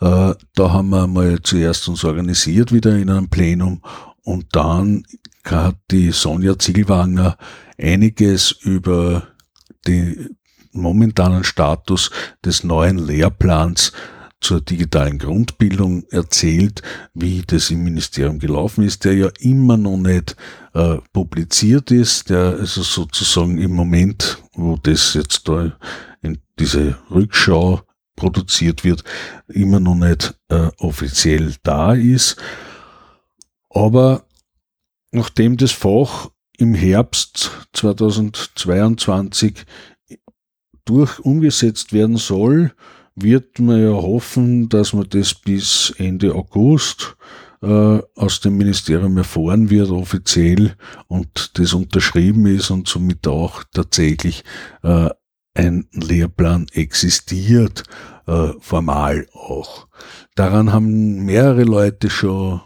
Äh, 0.00 0.34
da 0.54 0.72
haben 0.72 0.88
wir 0.88 1.06
mal 1.06 1.38
zuerst 1.42 1.88
uns 1.88 2.04
organisiert 2.04 2.72
wieder 2.72 2.96
in 2.96 3.10
einem 3.10 3.28
Plenum. 3.28 3.82
Und 4.22 4.46
dann 4.52 5.04
hat 5.44 5.76
die 5.90 6.10
Sonja 6.10 6.58
Ziegelwanger 6.58 7.36
einiges 7.78 8.52
über 8.52 9.28
den 9.86 10.38
momentanen 10.72 11.44
Status 11.44 12.10
des 12.42 12.64
neuen 12.64 12.96
Lehrplans 12.96 13.92
zur 14.40 14.60
digitalen 14.60 15.18
Grundbildung 15.18 16.04
erzählt, 16.10 16.82
wie 17.14 17.42
das 17.46 17.70
im 17.70 17.84
Ministerium 17.84 18.38
gelaufen 18.38 18.84
ist, 18.84 19.04
der 19.04 19.14
ja 19.14 19.28
immer 19.38 19.76
noch 19.76 19.98
nicht 19.98 20.36
äh, 20.74 20.96
publiziert 21.12 21.90
ist, 21.90 22.30
der 22.30 22.56
also 22.58 22.82
sozusagen 22.82 23.58
im 23.58 23.72
Moment, 23.72 24.42
wo 24.54 24.76
das 24.76 25.14
jetzt 25.14 25.46
da 25.48 25.72
in 26.22 26.38
diese 26.58 26.96
Rückschau 27.10 27.82
produziert 28.16 28.84
wird, 28.84 29.04
immer 29.48 29.80
noch 29.80 29.94
nicht 29.94 30.34
äh, 30.48 30.70
offiziell 30.78 31.54
da 31.62 31.94
ist. 31.94 32.36
Aber 33.70 34.24
nachdem 35.12 35.56
das 35.56 35.72
Fach 35.72 36.30
im 36.56 36.74
Herbst 36.74 37.50
2022 37.72 39.64
durch 40.84 41.18
umgesetzt 41.20 41.92
werden 41.92 42.16
soll, 42.16 42.72
wird 43.14 43.58
man 43.58 43.82
ja 43.82 43.92
hoffen, 43.92 44.68
dass 44.68 44.92
man 44.92 45.06
das 45.08 45.34
bis 45.34 45.92
Ende 45.98 46.34
August 46.34 47.16
äh, 47.62 47.98
aus 48.16 48.40
dem 48.40 48.56
Ministerium 48.56 49.16
erfahren 49.18 49.70
wird, 49.70 49.90
offiziell, 49.90 50.74
und 51.08 51.58
das 51.58 51.74
unterschrieben 51.74 52.46
ist 52.46 52.70
und 52.70 52.88
somit 52.88 53.26
auch 53.26 53.64
tatsächlich 53.72 54.44
äh, 54.82 55.10
ein 55.54 55.88
Lehrplan 55.92 56.66
existiert, 56.72 57.82
äh, 58.26 58.52
formal 58.60 59.26
auch. 59.32 59.88
Daran 60.34 60.72
haben 60.72 61.24
mehrere 61.24 61.64
Leute 61.64 62.08
schon 62.08 62.60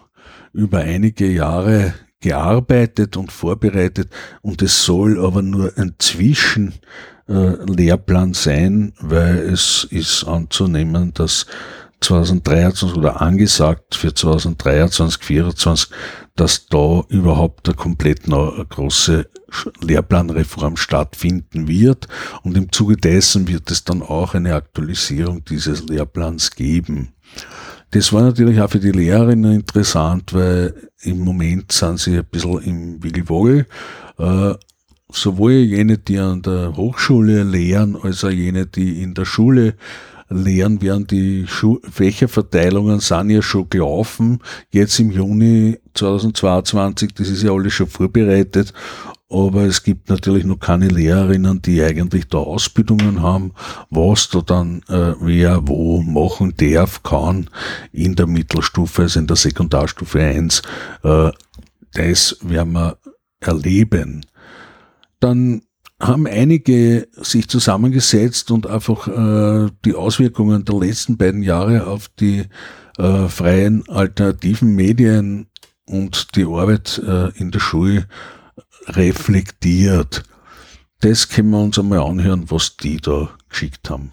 über 0.52 0.78
einige 0.80 1.28
Jahre 1.28 1.94
gearbeitet 2.20 3.16
und 3.16 3.32
vorbereitet 3.32 4.10
und 4.42 4.62
es 4.62 4.84
soll 4.84 5.22
aber 5.22 5.42
nur 5.42 5.72
ein 5.76 5.96
Zwischenlehrplan 5.98 6.80
äh, 7.28 8.32
sein, 8.32 8.92
weil 9.00 9.38
es 9.38 9.86
ist 9.90 10.24
anzunehmen, 10.24 11.12
dass 11.14 11.46
2023 12.00 12.98
oder 12.98 13.22
angesagt 13.22 13.94
für 13.94 14.14
2023, 14.14 15.20
2024, 15.20 15.90
dass 16.36 16.66
da 16.66 17.02
überhaupt 17.08 17.68
eine 17.68 17.76
komplett 17.76 18.26
eine 18.26 18.66
große 18.68 19.26
Lehrplanreform 19.80 20.76
stattfinden 20.76 21.68
wird. 21.68 22.08
Und 22.42 22.56
im 22.56 22.70
Zuge 22.72 22.96
dessen 22.96 23.48
wird 23.48 23.70
es 23.70 23.84
dann 23.84 24.02
auch 24.02 24.34
eine 24.34 24.54
Aktualisierung 24.54 25.44
dieses 25.44 25.84
Lehrplans 25.84 26.50
geben. 26.50 27.14
Das 27.92 28.12
war 28.12 28.22
natürlich 28.22 28.60
auch 28.60 28.70
für 28.70 28.80
die 28.80 28.90
Lehrerinnen 28.90 29.52
interessant, 29.52 30.34
weil 30.34 30.90
im 31.02 31.20
Moment 31.20 31.70
sind 31.72 32.00
sie 32.00 32.18
ein 32.18 32.24
bisschen 32.24 32.60
im 32.62 33.02
Wiggelwogel. 33.02 33.66
Äh, 34.18 34.54
sowohl 35.10 35.52
jene, 35.52 35.98
die 35.98 36.18
an 36.18 36.42
der 36.42 36.76
Hochschule 36.76 37.42
lehren, 37.42 37.96
als 38.00 38.24
auch 38.24 38.30
jene, 38.30 38.66
die 38.66 39.02
in 39.02 39.14
der 39.14 39.24
Schule 39.24 39.74
lehren, 40.28 40.80
während 40.80 41.10
die 41.10 41.46
Schu 41.46 41.78
Fächerverteilungen 41.88 43.00
sind 43.00 43.30
ja 43.30 43.42
schon 43.42 43.68
gelaufen. 43.68 44.40
Jetzt 44.70 44.98
im 44.98 45.10
Juni 45.10 45.78
2022, 45.94 47.14
das 47.14 47.28
ist 47.28 47.42
ja 47.42 47.52
alles 47.52 47.74
schon 47.74 47.88
vorbereitet. 47.88 48.72
Aber 49.30 49.62
es 49.62 49.82
gibt 49.82 50.10
natürlich 50.10 50.44
noch 50.44 50.58
keine 50.58 50.88
Lehrerinnen, 50.88 51.60
die 51.60 51.82
eigentlich 51.82 52.28
da 52.28 52.38
Ausbildungen 52.38 53.20
haben, 53.20 53.52
was 53.90 54.28
da 54.28 54.42
dann 54.42 54.82
äh, 54.88 55.14
wer 55.18 55.66
wo 55.66 56.02
machen 56.02 56.54
darf, 56.56 57.02
kann 57.02 57.50
in 57.90 58.14
der 58.14 58.26
Mittelstufe, 58.26 59.02
also 59.02 59.18
in 59.18 59.26
der 59.26 59.36
Sekundarstufe 59.36 60.20
1. 60.20 60.62
Äh, 61.02 61.30
das 61.94 62.36
werden 62.42 62.72
wir 62.74 62.98
erleben. 63.40 64.24
Dann 65.24 65.62
haben 65.98 66.26
einige 66.26 67.08
sich 67.12 67.48
zusammengesetzt 67.48 68.50
und 68.50 68.66
einfach 68.66 69.08
äh, 69.08 69.70
die 69.86 69.94
Auswirkungen 69.94 70.66
der 70.66 70.74
letzten 70.74 71.16
beiden 71.16 71.42
Jahre 71.42 71.86
auf 71.86 72.10
die 72.20 72.44
äh, 72.98 73.28
freien 73.28 73.88
alternativen 73.88 74.74
Medien 74.74 75.46
und 75.86 76.36
die 76.36 76.44
Arbeit 76.44 77.00
äh, 77.06 77.30
in 77.38 77.50
der 77.52 77.60
Schule 77.60 78.06
reflektiert. 78.86 80.24
Das 81.00 81.30
können 81.30 81.48
wir 81.52 81.60
uns 81.62 81.78
einmal 81.78 82.00
anhören, 82.00 82.50
was 82.50 82.76
die 82.76 82.98
da 82.98 83.30
geschickt 83.48 83.88
haben. 83.88 84.10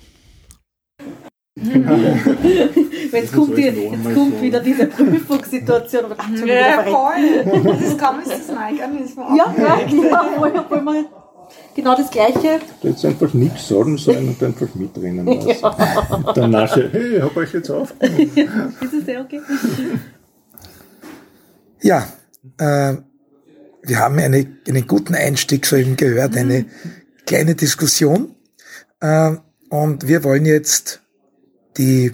jetzt 3.11 3.33
kommt, 3.33 3.57
die, 3.57 3.61
jetzt 3.61 4.13
kommt 4.13 4.41
wieder 4.41 4.59
diese 4.59 4.87
Prüfungssituation. 4.87 6.05
Ja, 6.45 6.83
voll. 6.83 7.63
Das 7.63 7.81
ist 7.81 7.99
kaum 7.99 8.19
ist 8.19 8.31
das 8.31 8.47
Mike. 8.47 8.83
Ja, 9.35 9.53
ja, 9.57 9.79
ja, 9.87 10.39
wollen 10.39 10.53
wir 10.85 11.05
genau 11.75 11.95
das 11.95 12.09
Gleiche. 12.09 12.59
Jetzt 12.81 13.05
einfach 13.05 13.33
nichts 13.33 13.67
sagen 13.67 13.97
sollen 13.97 14.29
und 14.29 14.43
einfach 14.43 14.73
mitrennen 14.75 15.25
lassen. 15.25 15.49
Ja. 15.61 16.33
Dann 16.33 16.51
nachher, 16.51 16.89
hey, 16.91 17.17
ich 17.17 17.21
hab 17.21 17.35
euch 17.35 17.53
jetzt 17.53 17.69
aufgenommen. 17.69 18.31
ist 18.81 18.93
es 18.93 19.05
sehr 19.05 19.21
okay? 19.21 19.41
Ja, 21.81 22.07
äh, 22.57 22.97
wir 23.83 23.99
haben 23.99 24.19
eine, 24.19 24.47
einen 24.67 24.87
guten 24.87 25.15
Einstieg 25.15 25.65
soeben 25.65 25.95
gehört, 25.95 26.37
eine 26.37 26.65
kleine 27.25 27.55
Diskussion. 27.55 28.35
Äh, 28.99 29.35
und 29.69 30.07
wir 30.07 30.23
wollen 30.23 30.45
jetzt 30.45 31.01
die 31.77 32.11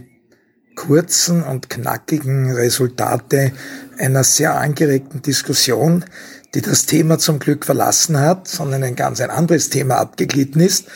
kurzen 0.78 1.44
und 1.44 1.70
knackigen 1.70 2.54
Resultate 2.54 3.52
einer 3.98 4.24
sehr 4.24 4.58
angeregten 4.58 5.22
Diskussion 5.22 6.06
die 6.54 6.62
das 6.62 6.86
Thema 6.86 7.20
zum 7.20 7.40
Glück 7.40 7.66
verlassen 7.66 8.20
hat, 8.20 8.48
sondern 8.48 8.84
ein 8.84 8.96
ganz 8.96 9.20
ein 9.22 9.30
anderes 9.30 9.70
Thema 9.70 9.98
abgeglitten 9.98 10.62
ist. 10.62 10.88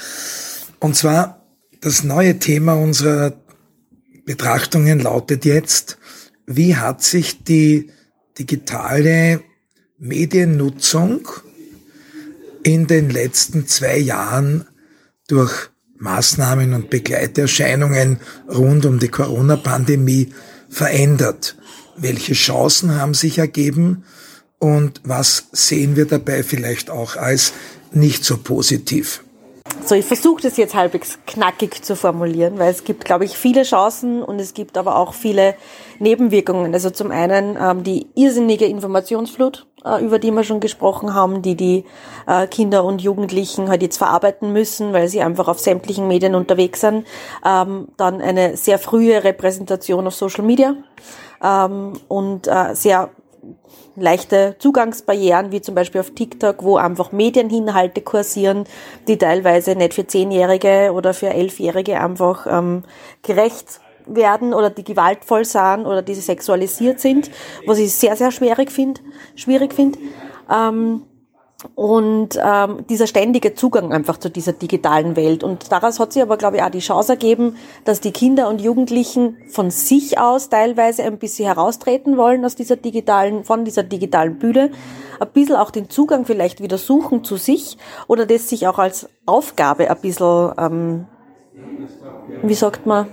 Und 0.80 0.96
zwar 0.96 1.46
das 1.82 2.04
neue 2.04 2.40
Thema 2.40 2.74
unserer 2.74 3.34
Betrachtungen 4.26 5.00
lautet 5.00 5.46
jetzt, 5.46 5.98
wie 6.46 6.76
hat 6.76 7.04
sich 7.04 7.44
die 7.44 7.92
digitale 8.40 9.42
Mediennutzung 9.98 11.28
in 12.64 12.88
den 12.88 13.10
letzten 13.10 13.68
zwei 13.68 13.98
Jahren 13.98 14.68
durch 15.28 15.70
Maßnahmen 16.02 16.74
und 16.74 16.90
Begleiterscheinungen 16.90 18.20
rund 18.54 18.86
um 18.86 19.00
die 19.00 19.08
Corona-Pandemie 19.08 20.34
verändert? 20.70 21.56
Welche 21.96 22.34
Chancen 22.34 22.96
haben 22.96 23.14
sich 23.14 23.38
ergeben? 23.38 24.04
und 24.62 25.02
was 25.04 25.48
sehen 25.52 25.96
wir 25.96 26.06
dabei 26.06 26.44
vielleicht 26.44 26.92
auch 26.92 27.16
als 27.16 27.54
nicht 27.92 28.24
so 28.24 28.38
positiv. 28.38 29.24
So, 29.86 29.96
ich 29.96 30.06
versuche 30.06 30.44
das 30.44 30.58
jetzt 30.58 30.76
halbwegs 30.76 31.18
knackig 31.26 31.84
zu 31.84 31.96
formulieren, 31.96 32.60
weil 32.60 32.72
es 32.72 32.84
gibt, 32.84 33.04
glaube 33.04 33.26
ich, 33.26 33.36
viele 33.38 33.64
Chancen 33.64 34.22
und 34.22 34.40
es 34.40 34.54
gibt 34.54 34.78
aber 34.78 34.96
auch 34.98 35.14
viele 35.14 35.56
Nebenwirkungen. 36.00 36.74
Also 36.74 36.92
zum 36.92 37.10
einen 37.10 37.58
ähm, 37.60 37.84
die 37.84 38.08
irrsinnige 38.16 38.66
Informationsflut, 38.66 39.66
über 40.00 40.20
die 40.20 40.32
wir 40.32 40.44
schon 40.44 40.60
gesprochen 40.60 41.14
haben, 41.14 41.42
die 41.42 41.56
die 41.56 41.86
äh, 42.28 42.48
Kinder 42.48 42.84
und 42.84 43.02
Jugendlichen 43.02 43.70
halt 43.70 43.82
jetzt 43.82 43.98
verarbeiten 43.98 44.54
müssen, 44.54 44.94
weil 44.94 45.08
sie 45.08 45.22
einfach 45.22 45.48
auf 45.48 45.60
sämtlichen 45.60 46.08
Medien 46.08 46.36
unterwegs 46.36 46.82
sind. 46.82 47.06
Ähm, 47.46 47.88
dann 47.98 48.22
eine 48.22 48.58
sehr 48.58 48.80
frühe 48.80 49.24
Repräsentation 49.24 50.08
auf 50.08 50.16
Social 50.16 50.44
Media 50.44 50.76
ähm, 51.44 51.94
und 52.08 52.48
äh, 52.48 52.76
sehr 52.76 53.10
leichte 53.96 54.56
Zugangsbarrieren, 54.60 55.52
wie 55.52 55.62
zum 55.62 55.76
Beispiel 55.76 56.02
auf 56.02 56.12
TikTok, 56.12 56.64
wo 56.64 56.78
einfach 56.78 57.12
Medieninhalte 57.12 58.02
kursieren, 58.02 58.66
die 59.08 59.18
teilweise 59.18 59.76
nicht 59.76 59.94
für 59.94 60.08
Zehnjährige 60.08 60.92
oder 60.94 61.14
für 61.14 61.30
Elfjährige 61.30 62.00
einfach 62.00 62.48
ähm, 62.50 62.84
gerecht 63.24 63.82
werden 64.16 64.54
oder 64.54 64.70
die 64.70 64.84
gewaltvoll 64.84 65.46
sind 65.46 65.86
oder 65.86 66.02
die 66.02 66.16
sexualisiert 66.16 67.00
sind, 67.00 67.32
was 67.66 67.80
ich 67.80 67.94
sehr, 67.94 68.16
sehr 68.16 68.32
schwierig 68.32 68.72
finde. 68.72 69.02
Schwierig 69.36 69.74
find. 69.74 69.98
Ähm, 70.50 71.04
und 71.76 72.40
ähm, 72.44 72.86
dieser 72.90 73.08
ständige 73.08 73.54
Zugang 73.54 73.94
einfach 73.94 74.18
zu 74.18 74.30
dieser 74.30 74.54
digitalen 74.54 75.16
Welt. 75.16 75.44
Und 75.44 75.72
daraus 75.72 76.00
hat 76.00 76.14
sich 76.14 76.22
aber, 76.22 76.38
glaube 76.38 76.58
ich, 76.58 76.64
auch 76.64 76.70
die 76.70 76.80
Chance 76.80 77.14
ergeben, 77.14 77.56
dass 77.86 78.02
die 78.02 78.12
Kinder 78.12 78.50
und 78.50 78.62
Jugendlichen 78.62 79.38
von 79.50 79.70
sich 79.70 80.20
aus 80.20 80.50
teilweise 80.50 81.04
ein 81.04 81.20
bisschen 81.20 81.46
heraustreten 81.46 82.18
wollen 82.18 82.46
aus 82.46 82.56
dieser 82.56 82.76
digitalen, 82.76 83.44
von 83.44 83.66
dieser 83.66 83.84
digitalen 83.84 84.40
Bühne, 84.40 84.72
ein 85.20 85.28
bisschen 85.30 85.56
auch 85.56 85.72
den 85.72 85.90
Zugang 85.90 86.26
vielleicht 86.26 86.62
wieder 86.62 86.78
suchen 86.78 87.24
zu 87.24 87.38
sich 87.38 87.78
oder 88.08 88.26
das 88.26 88.50
sich 88.50 88.68
auch 88.68 88.80
als 88.80 89.08
Aufgabe 89.26 89.90
ein 89.90 90.02
bisschen, 90.02 90.52
ähm, 90.58 91.08
wie 92.42 92.56
sagt 92.56 92.88
man, 92.88 93.08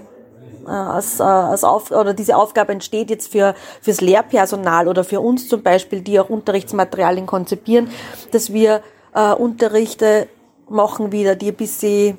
als, 0.70 1.20
äh, 1.20 1.22
als 1.22 1.64
auf, 1.64 1.90
oder 1.90 2.14
diese 2.14 2.36
Aufgabe 2.36 2.72
entsteht 2.72 3.10
jetzt 3.10 3.32
für 3.32 3.54
fürs 3.80 4.00
Lehrpersonal 4.00 4.88
oder 4.88 5.04
für 5.04 5.20
uns 5.20 5.48
zum 5.48 5.62
Beispiel, 5.62 6.00
die 6.00 6.20
auch 6.20 6.28
Unterrichtsmaterialien 6.28 7.26
konzipieren, 7.26 7.90
dass 8.32 8.52
wir 8.52 8.82
äh, 9.14 9.32
Unterrichte 9.32 10.28
machen 10.68 11.12
wieder, 11.12 11.34
die 11.34 11.48
ein 11.48 11.54
bisschen 11.54 12.18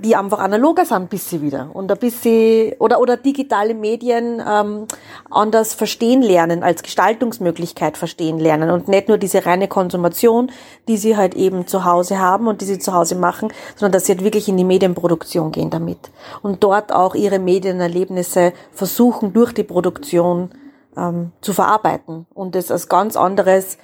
die 0.00 0.16
einfach 0.16 0.38
analoger 0.38 0.84
sind 0.84 0.96
ein 0.96 1.08
bisschen 1.08 1.42
wieder. 1.42 1.70
Und 1.72 1.90
ein 1.90 1.98
bisschen 1.98 2.74
oder 2.78 3.00
oder 3.00 3.16
digitale 3.16 3.74
Medien 3.74 4.42
ähm, 4.46 4.86
anders 5.30 5.74
verstehen 5.74 6.22
lernen 6.22 6.62
als 6.62 6.82
Gestaltungsmöglichkeit 6.82 7.96
verstehen 7.96 8.38
lernen. 8.38 8.70
Und 8.70 8.88
nicht 8.88 9.08
nur 9.08 9.18
diese 9.18 9.46
reine 9.46 9.68
Konsumation, 9.68 10.50
die 10.88 10.96
sie 10.96 11.16
halt 11.16 11.34
eben 11.34 11.66
zu 11.66 11.84
Hause 11.84 12.18
haben 12.18 12.46
und 12.46 12.60
die 12.60 12.64
sie 12.64 12.78
zu 12.78 12.92
Hause 12.92 13.14
machen, 13.14 13.52
sondern 13.76 13.92
dass 13.92 14.06
sie 14.06 14.12
halt 14.12 14.24
wirklich 14.24 14.48
in 14.48 14.56
die 14.56 14.64
Medienproduktion 14.64 15.52
gehen 15.52 15.70
damit. 15.70 16.10
Und 16.42 16.62
dort 16.64 16.92
auch 16.92 17.14
ihre 17.14 17.38
Medienerlebnisse 17.38 18.52
versuchen 18.72 19.32
durch 19.32 19.52
die 19.52 19.64
Produktion 19.64 20.50
ähm, 20.96 21.32
zu 21.40 21.52
verarbeiten 21.52 22.26
und 22.34 22.54
das 22.54 22.70
als 22.70 22.88
ganz 22.88 23.16
anderes 23.16 23.78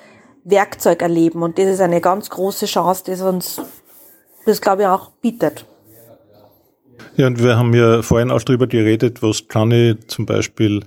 Werkzeug 0.44 1.02
erleben. 1.02 1.42
Und 1.42 1.58
das 1.58 1.66
ist 1.66 1.80
eine 1.80 2.00
ganz 2.00 2.30
große 2.30 2.66
Chance, 2.66 3.04
die 3.06 3.20
uns 3.22 3.60
das 4.46 4.60
glaube 4.60 4.82
ich 4.82 4.88
auch 4.88 5.10
bietet. 5.20 5.66
Ja, 7.18 7.28
und 7.28 7.42
wir 7.42 7.56
haben 7.56 7.72
ja 7.72 8.02
vorhin 8.02 8.30
auch 8.30 8.42
darüber 8.42 8.66
geredet, 8.66 9.22
was 9.22 9.48
kann 9.48 9.70
ich 9.70 9.96
zum 10.06 10.26
Beispiel 10.26 10.82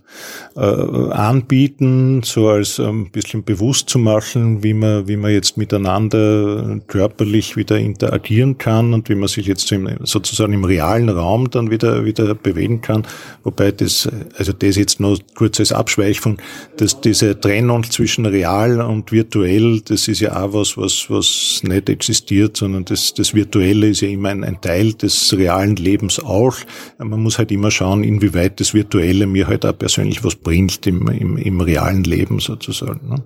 äh, 0.56 0.60
anbieten, 0.60 2.22
so 2.24 2.50
als 2.50 2.80
ein 2.80 2.88
ähm, 2.88 3.10
bisschen 3.12 3.44
bewusst 3.44 3.90
zu 3.90 3.98
machen, 3.98 4.62
wie 4.62 4.76
man, 4.76 5.08
wie 5.08 5.18
man 5.18 5.32
jetzt 5.32 5.58
miteinander 5.58 6.82
körperlich 6.86 7.58
wieder 7.58 7.80
interagieren 7.80 8.60
kann 8.60 8.94
und 8.94 9.10
wie 9.10 9.16
man 9.16 9.28
sich 9.28 9.48
jetzt 9.48 9.74
sozusagen 10.04 10.54
im 10.54 10.66
realen 10.66 11.10
Raum 11.10 11.50
dann 11.50 11.72
wieder, 11.72 12.06
wieder 12.06 12.36
bewegen 12.36 12.82
kann. 12.82 13.08
Wobei 13.44 13.72
das, 13.72 14.08
also 14.38 14.54
das 14.54 14.76
jetzt 14.76 15.00
noch 15.00 15.18
kurz 15.34 15.60
als 15.60 15.72
Abschweichung, 15.72 16.38
dass 16.78 17.02
diese 17.02 17.40
Trennung 17.40 17.84
zwischen 17.90 18.28
real 18.28 18.82
und 18.82 19.12
virtuell, 19.12 19.82
das 19.82 20.08
ist 20.08 20.20
ja 20.20 20.40
auch 20.40 20.54
was, 20.54 20.78
was, 20.78 21.08
was 21.10 21.62
nicht 21.64 21.90
existiert, 21.90 22.56
sondern 22.56 22.86
das, 22.86 23.16
das 23.16 23.34
Virtuelle 23.34 23.90
ist 23.90 24.02
ja 24.02 24.10
immer 24.10 24.30
ein, 24.30 24.44
ein 24.44 24.62
Teil 24.62 24.94
des 24.94 25.36
realen 25.36 25.76
Lebens 25.76 26.19
das 26.20 26.30
auch. 26.30 26.56
Man 26.98 27.22
muss 27.22 27.38
halt 27.38 27.52
immer 27.52 27.72
schauen, 27.72 28.04
inwieweit 28.04 28.60
das 28.60 28.74
Virtuelle 28.74 29.28
mir 29.28 29.48
halt 29.48 29.66
auch 29.66 29.78
persönlich 29.78 30.24
was 30.24 30.36
bringt 30.36 30.86
im, 30.88 31.08
im, 31.08 31.38
im 31.38 31.62
realen 31.62 32.04
Leben 32.04 32.40
sozusagen. 32.40 33.10
Ne? 33.10 33.24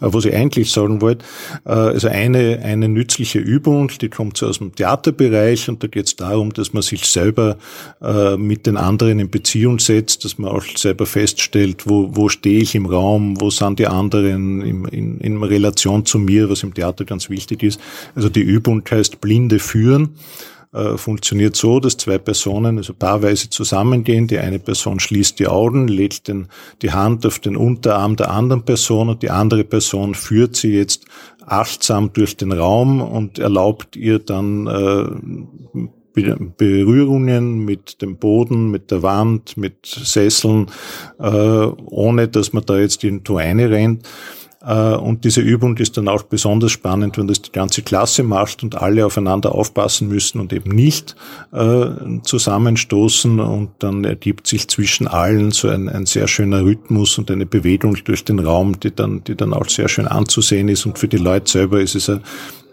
Was 0.00 0.24
ich 0.24 0.34
eigentlich 0.34 0.70
sagen 0.70 1.00
wollte, 1.00 1.24
äh, 1.64 1.70
also 1.70 2.08
eine, 2.08 2.60
eine 2.62 2.88
nützliche 2.88 3.38
Übung, 3.38 3.90
die 4.00 4.08
kommt 4.08 4.36
so 4.36 4.46
aus 4.46 4.58
dem 4.58 4.74
Theaterbereich 4.74 5.68
und 5.68 5.82
da 5.82 5.86
geht 5.86 6.06
es 6.06 6.16
darum, 6.16 6.52
dass 6.52 6.72
man 6.72 6.82
sich 6.82 7.04
selber 7.06 7.56
äh, 8.02 8.36
mit 8.36 8.66
den 8.66 8.76
anderen 8.76 9.18
in 9.18 9.30
Beziehung 9.30 9.78
setzt, 9.78 10.24
dass 10.24 10.38
man 10.38 10.50
auch 10.50 10.64
selber 10.76 11.06
feststellt, 11.06 11.88
wo, 11.88 12.14
wo 12.14 12.28
stehe 12.28 12.60
ich 12.60 12.74
im 12.74 12.86
Raum, 12.86 13.40
wo 13.40 13.50
sind 13.50 13.78
die 13.78 13.86
anderen 13.86 14.62
in, 14.62 14.84
in, 14.86 15.18
in 15.18 15.42
Relation 15.42 16.04
zu 16.06 16.18
mir, 16.18 16.50
was 16.50 16.62
im 16.62 16.74
Theater 16.74 17.04
ganz 17.04 17.30
wichtig 17.30 17.62
ist. 17.62 17.80
Also 18.14 18.28
die 18.28 18.40
Übung 18.40 18.82
heißt 18.88 19.20
Blinde 19.20 19.58
führen 19.58 20.10
äh, 20.72 20.96
funktioniert 20.96 21.56
so, 21.56 21.80
dass 21.80 21.96
zwei 21.96 22.18
Personen 22.18 22.78
also 22.78 22.94
paarweise 22.94 23.50
zusammengehen. 23.50 24.28
Die 24.28 24.38
eine 24.38 24.58
Person 24.58 25.00
schließt 25.00 25.38
die 25.38 25.48
Augen, 25.48 25.88
legt 25.88 26.28
den, 26.28 26.46
die 26.82 26.92
Hand 26.92 27.26
auf 27.26 27.40
den 27.40 27.56
Unterarm 27.56 28.14
der 28.16 28.30
anderen 28.30 28.64
Person 28.64 29.08
und 29.08 29.22
die 29.22 29.30
andere 29.30 29.64
Person 29.64 30.14
führt 30.14 30.54
sie 30.54 30.72
jetzt 30.72 31.06
achtsam 31.44 32.12
durch 32.12 32.36
den 32.36 32.52
Raum 32.52 33.00
und 33.00 33.40
erlaubt 33.40 33.96
ihr 33.96 34.20
dann 34.20 34.66
äh, 34.68 36.22
Berührungen 36.56 37.64
mit 37.64 38.02
dem 38.02 38.16
Boden, 38.16 38.70
mit 38.70 38.90
der 38.90 39.02
Wand, 39.02 39.56
mit 39.56 39.86
Sesseln, 39.86 40.66
äh, 41.18 41.26
ohne 41.26 42.28
dass 42.28 42.52
man 42.52 42.64
da 42.64 42.78
jetzt 42.78 43.02
irgendwo 43.02 43.36
eine 43.36 43.70
rennt. 43.70 44.08
Äh, 44.62 44.94
und 44.94 45.24
diese 45.24 45.40
Übung 45.40 45.76
ist 45.78 45.96
dann 45.96 46.08
auch 46.08 46.22
besonders 46.22 46.72
spannend, 46.72 47.16
wenn 47.18 47.26
das 47.26 47.42
die 47.42 47.52
ganze 47.52 47.82
Klasse 47.82 48.22
macht 48.22 48.62
und 48.62 48.76
alle 48.76 49.06
aufeinander 49.06 49.54
aufpassen 49.54 50.08
müssen 50.08 50.40
und 50.40 50.52
eben 50.52 50.70
nicht 50.70 51.16
äh, 51.52 51.86
zusammenstoßen. 52.22 53.40
Und 53.40 53.70
dann 53.78 54.04
ergibt 54.04 54.46
sich 54.46 54.68
zwischen 54.68 55.08
allen 55.08 55.50
so 55.50 55.68
ein, 55.68 55.88
ein 55.88 56.06
sehr 56.06 56.28
schöner 56.28 56.64
Rhythmus 56.64 57.18
und 57.18 57.30
eine 57.30 57.46
Bewegung 57.46 57.96
durch 58.04 58.24
den 58.24 58.38
Raum, 58.38 58.78
die 58.80 58.94
dann, 58.94 59.24
die 59.24 59.34
dann 59.34 59.54
auch 59.54 59.68
sehr 59.68 59.88
schön 59.88 60.06
anzusehen 60.06 60.68
ist. 60.68 60.86
Und 60.86 60.98
für 60.98 61.08
die 61.08 61.16
Leute 61.16 61.50
selber 61.50 61.80
ist 61.80 61.94
es 61.94 62.10
ein 62.10 62.20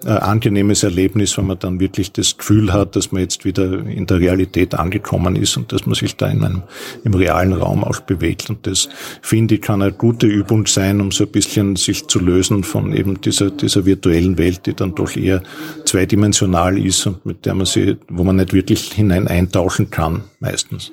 äh, 0.05 0.09
angenehmes 0.09 0.83
Erlebnis, 0.83 1.37
wenn 1.37 1.47
man 1.47 1.59
dann 1.59 1.79
wirklich 1.79 2.11
das 2.11 2.37
Gefühl 2.37 2.71
hat, 2.73 2.95
dass 2.95 3.11
man 3.11 3.21
jetzt 3.21 3.45
wieder 3.45 3.85
in 3.85 4.05
der 4.05 4.19
Realität 4.19 4.75
angekommen 4.75 5.35
ist 5.35 5.57
und 5.57 5.71
dass 5.71 5.85
man 5.85 5.95
sich 5.95 6.15
da 6.15 6.27
in 6.27 6.43
einem, 6.43 6.63
im 7.03 7.13
realen 7.13 7.53
Raum 7.53 7.83
auch 7.83 8.01
bewegt. 8.01 8.49
Und 8.49 8.67
das, 8.67 8.89
finde 9.21 9.55
ich, 9.55 9.61
kann 9.61 9.81
eine 9.81 9.91
gute 9.91 10.27
Übung 10.27 10.67
sein, 10.67 11.01
um 11.01 11.11
so 11.11 11.23
ein 11.23 11.31
bisschen 11.31 11.75
sich 11.75 12.07
zu 12.07 12.19
lösen 12.19 12.63
von 12.63 12.93
eben 12.93 13.21
dieser, 13.21 13.49
dieser 13.49 13.85
virtuellen 13.85 14.37
Welt, 14.37 14.65
die 14.65 14.73
dann 14.73 14.93
doch 14.93 15.15
eher 15.15 15.41
zweidimensional 15.85 16.77
ist 16.77 17.05
und 17.07 17.25
mit 17.25 17.45
der 17.45 17.55
man 17.55 17.65
sie, 17.65 17.97
wo 18.09 18.23
man 18.23 18.35
nicht 18.35 18.53
wirklich 18.53 18.91
hinein 18.93 19.27
eintauchen 19.27 19.89
kann, 19.89 20.23
meistens. 20.39 20.91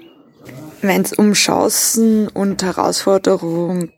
Wenn 0.80 1.02
es 1.02 1.12
um 1.12 1.32
Chancen 1.32 2.28
und 2.28 2.62
Herausforderungen 2.62 3.90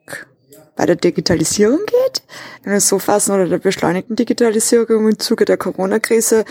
bei 0.77 0.87
der 0.87 0.97
Digitalisierung 0.97 1.81
geht, 1.87 2.23
wenn 2.63 2.73
wir 2.73 2.79
es 2.79 2.89
so 2.89 2.99
fassen, 2.99 3.33
oder 3.33 3.49
der 3.49 3.59
beschleunigten 3.59 4.15
Digitalisierung 4.15 5.09
im 5.09 5.19
Zuge 5.19 5.45
der 5.45 5.57
Corona-Krise, 5.57 6.45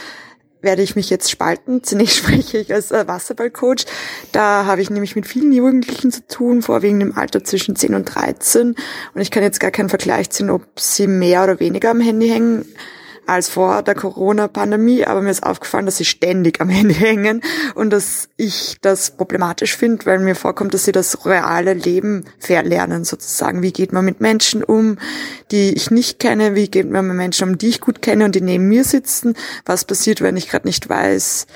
werde 0.62 0.82
ich 0.82 0.96
mich 0.96 1.10
jetzt 1.10 1.32
spalten. 1.32 1.84
Zunächst 1.84 2.18
spreche 2.18 2.58
ich 2.58 2.74
als 2.74 2.92
äh, 2.92 3.08
Wasserballcoach. 3.08 3.86
Da 4.32 4.66
habe 4.66 4.82
ich 4.82 4.90
nämlich 4.90 5.16
mit 5.16 5.28
vielen 5.28 5.54
Jugendlichen 5.54 6.12
zu 6.12 6.28
tun, 6.28 6.62
vorwiegend 6.62 7.04
im 7.04 7.18
Alter 7.18 7.44
zwischen 7.44 7.76
10 7.76 7.96
und 7.96 8.06
13. 8.06 8.76
Und 9.14 9.22
ich 9.22 9.32
kann 9.32 9.44
jetzt 9.44 9.60
gar 9.60 9.72
keinen 9.72 9.90
Vergleich 9.90 10.30
ziehen, 10.32 10.50
ob 10.50 10.64
sie 10.80 11.08
mehr 11.08 11.44
oder 11.44 11.60
weniger 11.60 11.92
am 11.92 12.02
Handy 12.02 12.28
hängen 12.28 12.66
als 13.28 13.50
vor 13.50 13.82
der 13.82 13.96
Corona-Pandemie, 13.96 15.06
aber 15.06 15.22
mir 15.22 15.32
ist 15.32 15.44
aufgefallen, 15.44 15.86
dass 15.86 15.98
sie 15.98 16.06
ständig 16.06 16.62
am 16.62 16.70
Handy 16.70 16.94
hängen 16.94 17.42
und 17.76 17.90
dass 17.90 18.30
ich 18.38 18.78
das 18.82 19.12
problematisch 19.12 19.76
finde, 19.76 20.06
weil 20.06 20.20
mir 20.20 20.36
vorkommt, 20.36 20.74
dass 20.74 20.86
sie 20.86 20.92
das 20.92 21.26
reale 21.26 21.74
Leben 21.74 22.26
verlernen 22.40 23.04
sozusagen. 23.04 23.62
Wie 23.62 23.74
geht 23.74 23.94
man 23.94 24.06
mit 24.06 24.22
Menschen 24.22 24.64
um, 24.64 24.98
die 25.52 25.74
ich 25.74 25.92
nicht 25.92 26.20
kenne? 26.20 26.56
Wie 26.56 26.70
geht 26.70 26.90
man 26.90 27.08
mit 27.08 27.18
Menschen 27.18 27.50
um, 27.50 27.58
die 27.58 27.70
ich 27.70 27.82
gut 27.82 28.02
kenne 28.02 28.26
und 28.26 28.36
die 28.36 28.42
neben 28.42 28.68
mir 28.68 28.84
sitzen? 28.84 29.36
Was 29.66 29.86
passiert, 29.86 30.22
wenn 30.22 30.38
ich 30.38 30.50
gerade 30.50 30.68
nicht 30.68 30.88
weiß, 30.88 31.48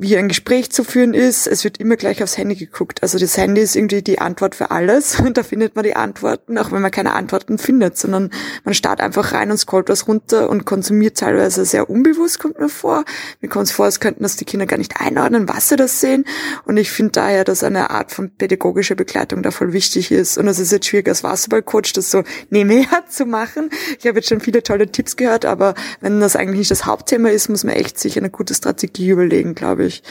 wie 0.00 0.16
ein 0.16 0.28
Gespräch 0.28 0.70
zu 0.70 0.84
führen 0.84 1.12
ist. 1.12 1.48
Es 1.48 1.64
wird 1.64 1.78
immer 1.78 1.96
gleich 1.96 2.22
aufs 2.22 2.38
Handy 2.38 2.54
geguckt. 2.54 3.02
Also 3.02 3.18
das 3.18 3.36
Handy 3.36 3.60
ist 3.60 3.74
irgendwie 3.74 4.00
die 4.00 4.20
Antwort 4.20 4.54
für 4.54 4.70
alles 4.70 5.18
und 5.24 5.36
da 5.36 5.42
findet 5.42 5.74
man 5.74 5.84
die 5.84 5.96
Antworten, 5.96 6.56
auch 6.56 6.70
wenn 6.70 6.80
man 6.80 6.92
keine 6.92 7.14
Antworten 7.14 7.58
findet, 7.58 7.98
sondern 7.98 8.30
man 8.64 8.74
starrt 8.74 9.00
einfach 9.00 9.32
rein 9.32 9.50
und 9.50 9.58
scrollt 9.58 9.88
was 9.88 10.06
runter 10.06 10.50
und 10.50 10.64
konsumiert 10.64 11.18
teilweise 11.18 11.64
sehr 11.64 11.90
unbewusst, 11.90 12.38
kommt 12.38 12.60
mir 12.60 12.68
vor. 12.68 13.04
Mir 13.40 13.48
kommt 13.48 13.66
es 13.66 13.72
vor, 13.72 13.86
als 13.86 13.98
könnten 13.98 14.22
das 14.22 14.36
die 14.36 14.44
Kinder 14.44 14.66
gar 14.66 14.78
nicht 14.78 15.00
einordnen, 15.00 15.48
was 15.48 15.68
sie 15.68 15.76
das 15.76 16.00
sehen. 16.00 16.24
Und 16.64 16.76
ich 16.76 16.92
finde 16.92 17.12
daher, 17.12 17.42
dass 17.42 17.64
eine 17.64 17.90
Art 17.90 18.12
von 18.12 18.30
pädagogischer 18.30 18.94
Begleitung 18.94 19.42
da 19.42 19.50
voll 19.50 19.72
wichtig 19.72 20.12
ist. 20.12 20.38
Und 20.38 20.46
es 20.46 20.60
ist 20.60 20.70
jetzt 20.70 20.86
schwierig 20.86 21.08
als 21.08 21.24
Wasserballcoach, 21.24 21.92
das 21.94 22.12
so 22.12 22.22
nebenher 22.50 23.04
zu 23.08 23.26
machen. 23.26 23.70
Ich 23.98 24.06
habe 24.06 24.18
jetzt 24.18 24.28
schon 24.28 24.40
viele 24.40 24.62
tolle 24.62 24.92
Tipps 24.92 25.16
gehört, 25.16 25.44
aber 25.44 25.74
wenn 26.00 26.20
das 26.20 26.36
eigentlich 26.36 26.58
nicht 26.58 26.70
das 26.70 26.86
Hauptthema 26.86 27.30
ist, 27.30 27.48
muss 27.48 27.64
man 27.64 27.74
echt 27.74 27.98
sich 27.98 28.16
eine 28.16 28.30
gute 28.30 28.54
Strategie 28.54 29.10
überlegen, 29.10 29.56
glaube 29.56 29.86
ich 29.86 29.87
ich. 29.88 30.02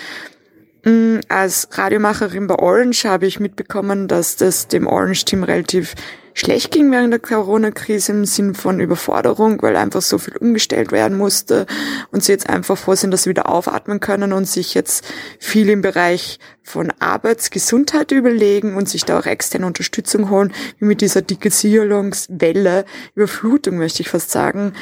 Mm, 0.83 1.19
als 1.27 1.67
Radiomacherin 1.71 2.47
bei 2.47 2.55
Orange 2.55 3.05
habe 3.05 3.25
ich 3.25 3.39
mitbekommen, 3.39 4.07
dass 4.07 4.35
das 4.35 4.67
dem 4.67 4.87
Orange-Team 4.87 5.43
relativ 5.43 5.95
schlecht 6.37 6.71
ging 6.71 6.91
während 6.91 7.11
der 7.11 7.19
Corona-Krise 7.19 8.11
im 8.11 8.25
Sinn 8.25 8.53
von 8.53 8.79
Überforderung, 8.79 9.59
weil 9.63 9.75
einfach 9.75 10.03
so 10.03 10.19
viel 10.19 10.37
umgestellt 10.37 10.91
werden 10.91 11.17
musste 11.17 11.65
und 12.11 12.23
sie 12.23 12.31
jetzt 12.31 12.47
einfach 12.47 12.77
froh 12.77 12.93
sind, 12.93 13.09
dass 13.09 13.23
sie 13.23 13.31
wieder 13.31 13.49
aufatmen 13.49 13.99
können 13.99 14.33
und 14.33 14.47
sich 14.47 14.75
jetzt 14.75 15.03
viel 15.39 15.67
im 15.69 15.81
Bereich 15.81 16.37
von 16.61 16.93
Arbeitsgesundheit 16.99 18.11
überlegen 18.11 18.75
und 18.75 18.87
sich 18.87 19.03
da 19.03 19.17
auch 19.17 19.25
externe 19.25 19.65
Unterstützung 19.65 20.29
holen, 20.29 20.53
wie 20.77 20.85
mit 20.85 21.01
dieser 21.01 21.23
Digitalisierungswelle, 21.23 22.85
Überflutung 23.15 23.77
möchte 23.77 24.03
ich 24.03 24.09
fast 24.09 24.29
sagen, 24.29 24.73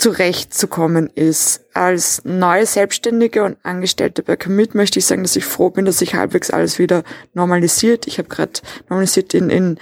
zurechtzukommen 0.00 1.10
ist. 1.14 1.66
Als 1.74 2.22
neue 2.24 2.64
Selbstständige 2.64 3.44
und 3.44 3.58
Angestellte 3.62 4.22
bei 4.22 4.36
Commit 4.36 4.74
möchte 4.74 4.98
ich 4.98 5.06
sagen, 5.06 5.22
dass 5.22 5.36
ich 5.36 5.44
froh 5.44 5.68
bin, 5.70 5.84
dass 5.84 5.98
sich 5.98 6.14
halbwegs 6.14 6.50
alles 6.50 6.78
wieder 6.78 7.04
normalisiert. 7.34 8.06
Ich 8.06 8.18
habe 8.18 8.28
gerade 8.28 8.60
normalisiert 8.88 9.34
in, 9.34 9.50
in 9.50 9.78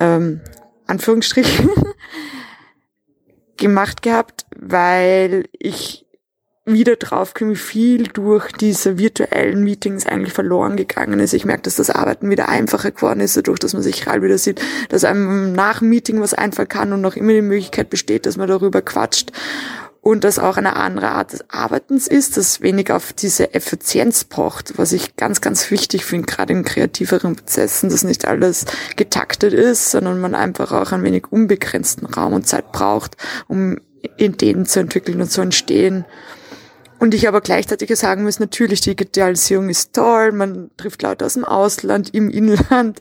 ähm, 0.00 0.40
Anführungsstrichen 0.86 1.70
gemacht 3.56 4.02
gehabt, 4.02 4.44
weil 4.56 5.44
ich 5.52 6.03
wieder 6.66 6.96
draufkomme, 6.96 7.52
wie 7.52 7.56
viel 7.56 8.04
durch 8.04 8.50
diese 8.52 8.96
virtuellen 8.96 9.62
Meetings 9.62 10.06
eigentlich 10.06 10.32
verloren 10.32 10.76
gegangen 10.76 11.20
ist. 11.20 11.34
Ich 11.34 11.44
merke, 11.44 11.62
dass 11.62 11.76
das 11.76 11.90
Arbeiten 11.90 12.30
wieder 12.30 12.48
einfacher 12.48 12.90
geworden 12.90 13.20
ist, 13.20 13.36
dadurch, 13.36 13.58
dass 13.58 13.74
man 13.74 13.82
sich 13.82 14.06
real 14.06 14.22
wieder 14.22 14.38
sieht, 14.38 14.62
dass 14.88 15.04
einem 15.04 15.52
nach 15.52 15.80
dem 15.80 15.90
Meeting 15.90 16.20
was 16.20 16.32
einfallen 16.32 16.68
kann 16.68 16.92
und 16.92 17.02
noch 17.02 17.16
immer 17.16 17.32
die 17.32 17.42
Möglichkeit 17.42 17.90
besteht, 17.90 18.24
dass 18.24 18.38
man 18.38 18.48
darüber 18.48 18.80
quatscht 18.80 19.32
und 20.00 20.24
dass 20.24 20.38
auch 20.38 20.56
eine 20.56 20.76
andere 20.76 21.08
Art 21.08 21.32
des 21.32 21.44
Arbeitens 21.50 22.06
ist, 22.06 22.36
das 22.36 22.62
weniger 22.62 22.96
auf 22.96 23.12
diese 23.12 23.54
Effizienz 23.54 24.24
pocht, 24.24 24.74
was 24.76 24.92
ich 24.92 25.16
ganz, 25.16 25.42
ganz 25.42 25.70
wichtig 25.70 26.04
finde, 26.04 26.26
gerade 26.26 26.52
in 26.52 26.62
kreativeren 26.62 27.36
Prozessen, 27.36 27.90
dass 27.90 28.04
nicht 28.04 28.26
alles 28.26 28.66
getaktet 28.96 29.52
ist, 29.52 29.90
sondern 29.90 30.20
man 30.20 30.34
einfach 30.34 30.72
auch 30.72 30.92
ein 30.92 31.02
wenig 31.02 31.30
unbegrenzten 31.30 32.06
Raum 32.06 32.34
und 32.34 32.46
Zeit 32.46 32.72
braucht, 32.72 33.16
um 33.48 33.78
Ideen 34.18 34.66
zu 34.66 34.80
entwickeln 34.80 35.20
und 35.20 35.30
zu 35.30 35.40
entstehen. 35.40 36.04
Und 37.04 37.12
ich 37.12 37.28
aber 37.28 37.42
gleichzeitig 37.42 37.94
sagen 37.98 38.22
muss, 38.22 38.40
natürlich, 38.40 38.80
Digitalisierung 38.80 39.68
ist 39.68 39.92
toll, 39.92 40.32
man 40.32 40.70
trifft 40.78 41.02
Leute 41.02 41.26
aus 41.26 41.34
dem 41.34 41.44
Ausland, 41.44 42.14
im 42.14 42.30
Inland. 42.30 42.98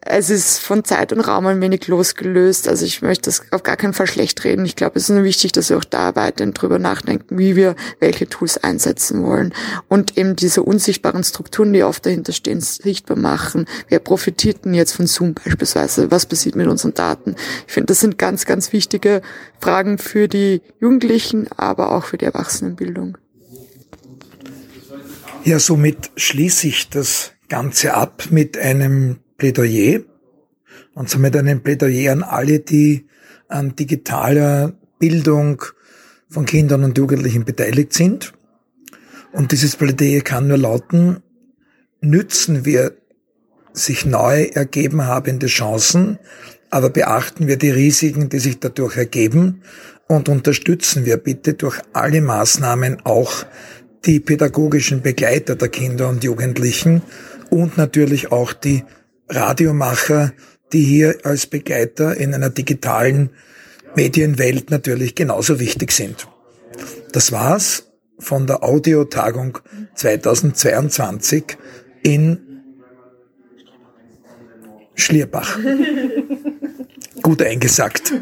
Es 0.00 0.30
ist 0.30 0.60
von 0.60 0.82
Zeit 0.82 1.12
und 1.12 1.20
Raum 1.20 1.44
ein 1.44 1.60
wenig 1.60 1.88
losgelöst. 1.88 2.68
Also 2.68 2.86
ich 2.86 3.02
möchte 3.02 3.28
das 3.28 3.42
auf 3.50 3.62
gar 3.62 3.76
keinen 3.76 3.92
Fall 3.92 4.06
schlecht 4.06 4.42
reden. 4.44 4.64
Ich 4.64 4.76
glaube, 4.76 4.96
es 4.96 5.02
ist 5.02 5.14
nur 5.14 5.24
wichtig, 5.24 5.52
dass 5.52 5.68
wir 5.68 5.76
auch 5.76 5.84
da 5.84 6.16
weiterhin 6.16 6.54
drüber 6.54 6.78
nachdenken, 6.78 7.38
wie 7.38 7.54
wir 7.54 7.76
welche 8.00 8.26
Tools 8.30 8.56
einsetzen 8.56 9.22
wollen. 9.22 9.52
Und 9.88 10.16
eben 10.16 10.34
diese 10.34 10.62
unsichtbaren 10.62 11.22
Strukturen, 11.22 11.74
die 11.74 11.82
oft 11.82 12.06
dahinter 12.06 12.32
stehen, 12.32 12.62
sichtbar 12.62 13.18
machen. 13.18 13.66
Wer 13.90 13.98
profitiert 13.98 14.64
denn 14.64 14.72
jetzt 14.72 14.92
von 14.92 15.06
Zoom 15.06 15.34
beispielsweise? 15.34 16.10
Was 16.10 16.24
passiert 16.24 16.56
mit 16.56 16.66
unseren 16.66 16.94
Daten? 16.94 17.36
Ich 17.66 17.74
finde, 17.74 17.88
das 17.88 18.00
sind 18.00 18.16
ganz, 18.16 18.46
ganz 18.46 18.72
wichtige 18.72 19.20
Fragen 19.60 19.98
für 19.98 20.28
die 20.28 20.62
Jugendlichen, 20.80 21.46
aber 21.58 21.92
auch 21.92 22.04
für 22.04 22.16
die 22.16 22.24
Erwachsenenbildung. 22.24 23.17
Ja, 25.44 25.58
somit 25.58 26.10
schließe 26.16 26.66
ich 26.66 26.90
das 26.90 27.32
Ganze 27.48 27.94
ab 27.94 28.24
mit 28.30 28.58
einem 28.58 29.20
Plädoyer 29.38 30.00
und 30.94 31.08
somit 31.08 31.36
einem 31.36 31.62
Plädoyer 31.62 32.12
an 32.12 32.22
alle, 32.22 32.58
die 32.58 33.06
an 33.46 33.76
digitaler 33.76 34.72
Bildung 34.98 35.62
von 36.28 36.44
Kindern 36.44 36.84
und 36.84 36.98
Jugendlichen 36.98 37.44
beteiligt 37.44 37.92
sind. 37.92 38.32
Und 39.32 39.52
dieses 39.52 39.76
Plädoyer 39.76 40.22
kann 40.22 40.48
nur 40.48 40.58
lauten, 40.58 41.22
nützen 42.00 42.64
wir 42.64 42.96
sich 43.72 44.04
neu 44.04 44.44
ergeben 44.44 45.06
habende 45.06 45.46
Chancen, 45.46 46.18
aber 46.70 46.90
beachten 46.90 47.46
wir 47.46 47.56
die 47.56 47.70
Risiken, 47.70 48.28
die 48.28 48.40
sich 48.40 48.58
dadurch 48.58 48.96
ergeben 48.96 49.62
und 50.08 50.28
unterstützen 50.28 51.06
wir 51.06 51.18
bitte 51.18 51.54
durch 51.54 51.80
alle 51.92 52.20
Maßnahmen 52.20 53.02
auch 53.04 53.44
die 54.04 54.20
pädagogischen 54.20 55.02
Begleiter 55.02 55.56
der 55.56 55.68
Kinder 55.68 56.08
und 56.08 56.24
Jugendlichen 56.24 57.02
und 57.50 57.76
natürlich 57.76 58.32
auch 58.32 58.52
die 58.52 58.84
Radiomacher, 59.28 60.32
die 60.72 60.84
hier 60.84 61.18
als 61.24 61.46
Begleiter 61.46 62.16
in 62.16 62.34
einer 62.34 62.50
digitalen 62.50 63.30
Medienwelt 63.94 64.70
natürlich 64.70 65.14
genauso 65.14 65.60
wichtig 65.60 65.92
sind. 65.92 66.28
Das 67.12 67.32
war's 67.32 67.84
von 68.18 68.46
der 68.46 68.62
Audiotagung 68.62 69.58
2022 69.94 71.56
in 72.02 72.38
Schlierbach. 74.94 75.58
Gut 77.22 77.42
eingesagt. 77.42 78.12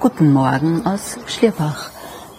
Guten 0.00 0.32
Morgen 0.32 0.84
aus 0.86 1.18
Schlierbach. 1.26 1.93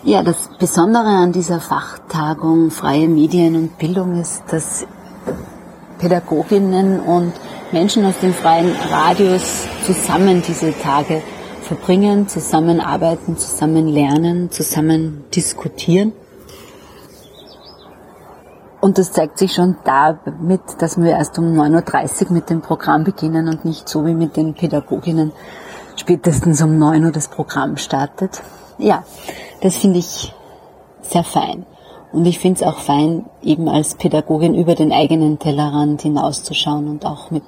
Ja, 0.07 0.21
das 0.21 0.51
Besondere 0.59 1.07
an 1.07 1.31
dieser 1.31 1.59
Fachtagung 1.59 2.69
Freie 2.69 3.07
Medien 3.07 3.55
und 3.55 3.79
Bildung 3.79 4.21
ist, 4.21 4.43
dass 4.51 4.85
Pädagoginnen 5.97 6.99
und 6.99 7.33
Menschen 7.71 8.05
aus 8.05 8.13
den 8.21 8.31
freien 8.31 8.71
Radios 8.91 9.63
zusammen 9.83 10.43
diese 10.47 10.77
Tage 10.77 11.23
verbringen, 11.63 12.27
zusammenarbeiten, 12.27 13.35
zusammen 13.35 13.87
lernen, 13.87 14.51
zusammen 14.51 15.23
diskutieren. 15.33 16.13
Und 18.81 18.99
das 18.99 19.11
zeigt 19.11 19.39
sich 19.39 19.53
schon 19.53 19.77
damit, 19.85 20.61
dass 20.77 21.01
wir 21.01 21.13
erst 21.13 21.39
um 21.39 21.45
9.30 21.45 22.27
Uhr 22.27 22.31
mit 22.31 22.51
dem 22.51 22.61
Programm 22.61 23.05
beginnen 23.05 23.47
und 23.47 23.65
nicht 23.65 23.89
so 23.89 24.05
wie 24.05 24.13
mit 24.13 24.37
den 24.37 24.53
Pädagoginnen 24.53 25.31
spätestens 25.95 26.61
um 26.61 26.77
9 26.77 27.05
Uhr 27.05 27.11
das 27.11 27.27
Programm 27.27 27.77
startet. 27.77 28.43
Ja, 28.77 29.03
das 29.61 29.77
finde 29.77 29.99
ich 29.99 30.33
sehr 31.01 31.23
fein. 31.23 31.65
Und 32.11 32.25
ich 32.25 32.39
finde 32.39 32.61
es 32.61 32.67
auch 32.67 32.79
fein, 32.79 33.25
eben 33.43 33.67
als 33.67 33.95
Pädagogin 33.95 34.55
über 34.55 34.75
den 34.75 34.91
eigenen 34.91 35.37
Tellerrand 35.39 36.01
hinauszuschauen 36.01 36.87
und 36.87 37.05
auch 37.05 37.29
mit 37.29 37.43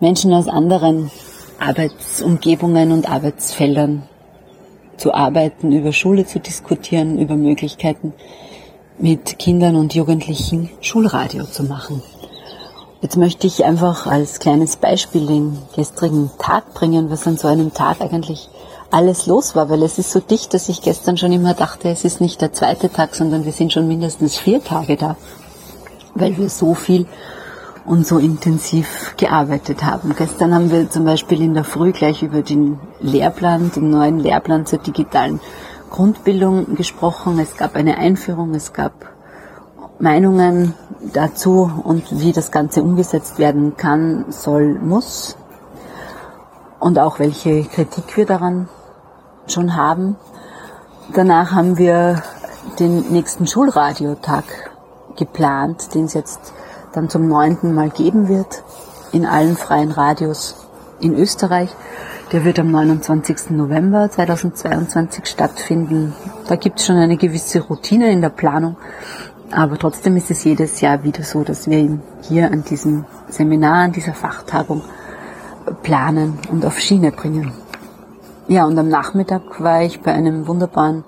Menschen 0.00 0.32
aus 0.32 0.48
anderen 0.48 1.10
Arbeitsumgebungen 1.58 2.92
und 2.92 3.10
Arbeitsfeldern 3.10 4.08
zu 4.96 5.12
arbeiten, 5.12 5.72
über 5.72 5.92
Schule 5.92 6.26
zu 6.26 6.40
diskutieren, 6.40 7.18
über 7.18 7.36
Möglichkeiten 7.36 8.14
mit 8.98 9.38
Kindern 9.38 9.76
und 9.76 9.94
Jugendlichen 9.94 10.70
Schulradio 10.80 11.44
zu 11.44 11.64
machen. 11.64 12.02
Jetzt 13.02 13.18
möchte 13.18 13.46
ich 13.46 13.64
einfach 13.64 14.06
als 14.06 14.40
kleines 14.40 14.76
Beispiel 14.76 15.26
den 15.26 15.58
gestrigen 15.74 16.30
Tag 16.38 16.72
bringen, 16.72 17.10
was 17.10 17.26
an 17.26 17.36
so 17.36 17.46
einem 17.48 17.74
Tag 17.74 18.00
eigentlich 18.00 18.48
alles 18.90 19.26
los 19.26 19.56
war, 19.56 19.68
weil 19.68 19.82
es 19.82 19.98
ist 19.98 20.12
so 20.12 20.20
dicht, 20.20 20.54
dass 20.54 20.68
ich 20.68 20.82
gestern 20.82 21.16
schon 21.16 21.32
immer 21.32 21.54
dachte, 21.54 21.88
es 21.88 22.04
ist 22.04 22.20
nicht 22.20 22.40
der 22.40 22.52
zweite 22.52 22.90
Tag, 22.90 23.14
sondern 23.14 23.44
wir 23.44 23.52
sind 23.52 23.72
schon 23.72 23.88
mindestens 23.88 24.36
vier 24.36 24.62
Tage 24.62 24.96
da, 24.96 25.16
weil 26.14 26.36
wir 26.36 26.48
so 26.48 26.74
viel 26.74 27.06
und 27.84 28.06
so 28.06 28.18
intensiv 28.18 29.14
gearbeitet 29.16 29.84
haben. 29.84 30.14
Gestern 30.16 30.54
haben 30.54 30.70
wir 30.70 30.90
zum 30.90 31.04
Beispiel 31.04 31.40
in 31.40 31.54
der 31.54 31.64
Früh 31.64 31.92
gleich 31.92 32.22
über 32.22 32.42
den 32.42 32.78
Lehrplan, 33.00 33.70
den 33.74 33.90
neuen 33.90 34.18
Lehrplan 34.18 34.66
zur 34.66 34.80
digitalen 34.80 35.40
Grundbildung 35.90 36.74
gesprochen. 36.74 37.38
Es 37.38 37.56
gab 37.56 37.76
eine 37.76 37.98
Einführung, 37.98 38.54
es 38.54 38.72
gab 38.72 38.92
Meinungen 39.98 40.74
dazu 41.12 41.70
und 41.84 42.04
wie 42.20 42.32
das 42.32 42.50
Ganze 42.50 42.82
umgesetzt 42.82 43.38
werden 43.38 43.76
kann, 43.76 44.26
soll, 44.30 44.74
muss. 44.74 45.36
Und 46.80 46.98
auch 46.98 47.18
welche 47.18 47.62
Kritik 47.64 48.16
wir 48.16 48.26
daran 48.26 48.68
schon 49.52 49.76
haben. 49.76 50.16
Danach 51.12 51.52
haben 51.52 51.78
wir 51.78 52.22
den 52.78 53.12
nächsten 53.12 53.46
Schulradiotag 53.46 54.44
geplant, 55.16 55.94
den 55.94 56.04
es 56.04 56.14
jetzt 56.14 56.52
dann 56.92 57.08
zum 57.08 57.28
neunten 57.28 57.74
Mal 57.74 57.90
geben 57.90 58.28
wird 58.28 58.62
in 59.12 59.26
allen 59.26 59.56
freien 59.56 59.90
Radios 59.90 60.56
in 61.00 61.14
Österreich. 61.14 61.70
Der 62.32 62.44
wird 62.44 62.58
am 62.58 62.70
29. 62.70 63.50
November 63.50 64.10
2022 64.10 65.26
stattfinden. 65.26 66.12
Da 66.48 66.56
gibt 66.56 66.80
es 66.80 66.86
schon 66.86 66.96
eine 66.96 67.16
gewisse 67.16 67.60
Routine 67.60 68.10
in 68.10 68.20
der 68.20 68.30
Planung, 68.30 68.76
aber 69.52 69.78
trotzdem 69.78 70.16
ist 70.16 70.30
es 70.30 70.42
jedes 70.42 70.80
Jahr 70.80 71.04
wieder 71.04 71.22
so, 71.22 71.44
dass 71.44 71.68
wir 71.68 71.78
ihn 71.78 72.02
hier 72.22 72.50
an 72.50 72.64
diesem 72.64 73.04
Seminar, 73.28 73.84
an 73.84 73.92
dieser 73.92 74.14
Fachtagung 74.14 74.82
planen 75.82 76.38
und 76.50 76.64
auf 76.64 76.80
Schiene 76.80 77.12
bringen. 77.12 77.52
Ja, 78.48 78.64
und 78.64 78.78
am 78.78 78.88
Nachmittag 78.88 79.60
war 79.60 79.82
ich 79.82 80.02
bei 80.02 80.12
einem 80.12 80.46
wunderbaren 80.46 81.02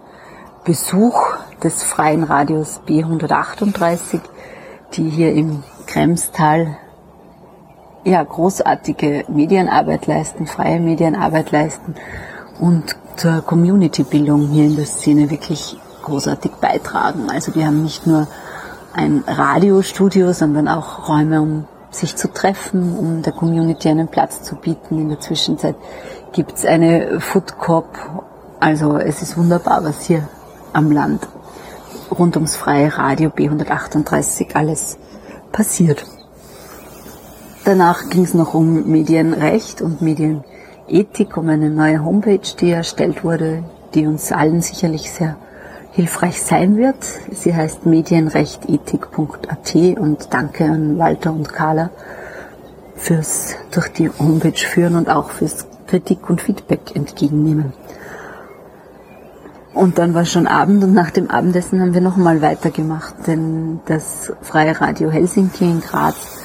Besuch 0.64 1.36
des 1.62 1.84
freien 1.84 2.24
Radios 2.24 2.80
B138, 2.88 4.20
die 4.94 5.08
hier 5.08 5.32
im 5.32 5.62
Kremstal 5.86 6.76
ja, 8.02 8.24
großartige 8.24 9.24
Medienarbeit 9.28 10.08
leisten, 10.08 10.48
freie 10.48 10.80
Medienarbeit 10.80 11.52
leisten 11.52 11.94
und 12.58 12.96
zur 13.14 13.42
Community-Bildung 13.42 14.48
hier 14.48 14.64
in 14.64 14.74
der 14.74 14.86
Szene 14.86 15.30
wirklich 15.30 15.76
großartig 16.02 16.52
beitragen. 16.60 17.30
Also 17.30 17.52
die 17.52 17.64
haben 17.64 17.84
nicht 17.84 18.04
nur 18.04 18.26
ein 18.94 19.22
Radiostudio, 19.28 20.32
sondern 20.32 20.66
auch 20.66 21.08
Räume, 21.08 21.40
um 21.40 21.64
sich 21.90 22.16
zu 22.16 22.32
treffen, 22.32 22.96
um 22.98 23.22
der 23.22 23.32
Community 23.32 23.88
einen 23.88 24.08
Platz 24.08 24.42
zu 24.42 24.56
bieten. 24.56 24.98
In 24.98 25.08
der 25.08 25.20
Zwischenzeit 25.20 25.76
gibt 26.32 26.54
es 26.54 26.64
eine 26.64 27.20
Food 27.20 27.58
Corp. 27.58 27.98
Also 28.60 28.96
es 28.98 29.22
ist 29.22 29.36
wunderbar, 29.36 29.84
was 29.84 30.02
hier 30.02 30.28
am 30.72 30.90
Land 30.90 31.26
rund 32.10 32.36
ums 32.36 32.56
freie 32.56 32.96
Radio 32.96 33.30
B138 33.30 34.54
alles 34.54 34.98
passiert. 35.52 36.04
Danach 37.64 38.08
ging 38.08 38.24
es 38.24 38.34
noch 38.34 38.54
um 38.54 38.90
Medienrecht 38.90 39.82
und 39.82 40.00
Medienethik, 40.00 41.36
um 41.36 41.48
eine 41.48 41.70
neue 41.70 42.04
Homepage, 42.04 42.40
die 42.58 42.70
erstellt 42.70 43.24
wurde, 43.24 43.62
die 43.94 44.06
uns 44.06 44.32
allen 44.32 44.62
sicherlich 44.62 45.10
sehr 45.10 45.36
hilfreich 45.92 46.42
sein 46.42 46.76
wird. 46.76 46.96
Sie 47.32 47.54
heißt 47.54 47.84
medienrechtethik.at 47.84 49.74
und 49.98 50.32
danke 50.32 50.64
an 50.64 50.98
Walter 50.98 51.32
und 51.32 51.52
Carla 51.52 51.90
fürs 52.96 53.56
durch 53.70 53.88
die 53.92 54.10
Homepage 54.10 54.58
führen 54.58 54.96
und 54.96 55.08
auch 55.08 55.30
fürs 55.30 55.67
Kritik 55.88 56.30
und 56.30 56.40
Feedback 56.40 56.94
entgegennehmen. 56.94 57.72
Und 59.74 59.98
dann 59.98 60.14
war 60.14 60.24
schon 60.24 60.46
Abend 60.46 60.84
und 60.84 60.92
nach 60.92 61.10
dem 61.10 61.28
Abendessen 61.30 61.80
haben 61.80 61.94
wir 61.94 62.00
nochmal 62.00 62.42
weitergemacht, 62.42 63.14
denn 63.26 63.80
das 63.86 64.32
Freie 64.42 64.80
Radio 64.80 65.10
Helsinki 65.10 65.64
in 65.64 65.80
Graz 65.80 66.44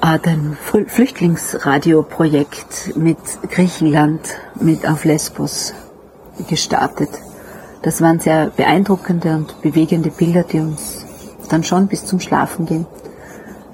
hat 0.00 0.26
ein 0.26 0.56
Flüchtlingsradioprojekt 0.60 2.96
mit 2.96 3.18
Griechenland, 3.50 4.20
mit 4.60 4.86
auf 4.86 5.04
Lesbos 5.04 5.74
gestartet. 6.48 7.10
Das 7.82 8.00
waren 8.00 8.20
sehr 8.20 8.50
beeindruckende 8.50 9.36
und 9.36 9.60
bewegende 9.62 10.10
Bilder, 10.10 10.42
die 10.42 10.60
uns 10.60 11.04
dann 11.48 11.64
schon 11.64 11.86
bis 11.86 12.04
zum 12.04 12.20
Schlafengehen 12.20 12.86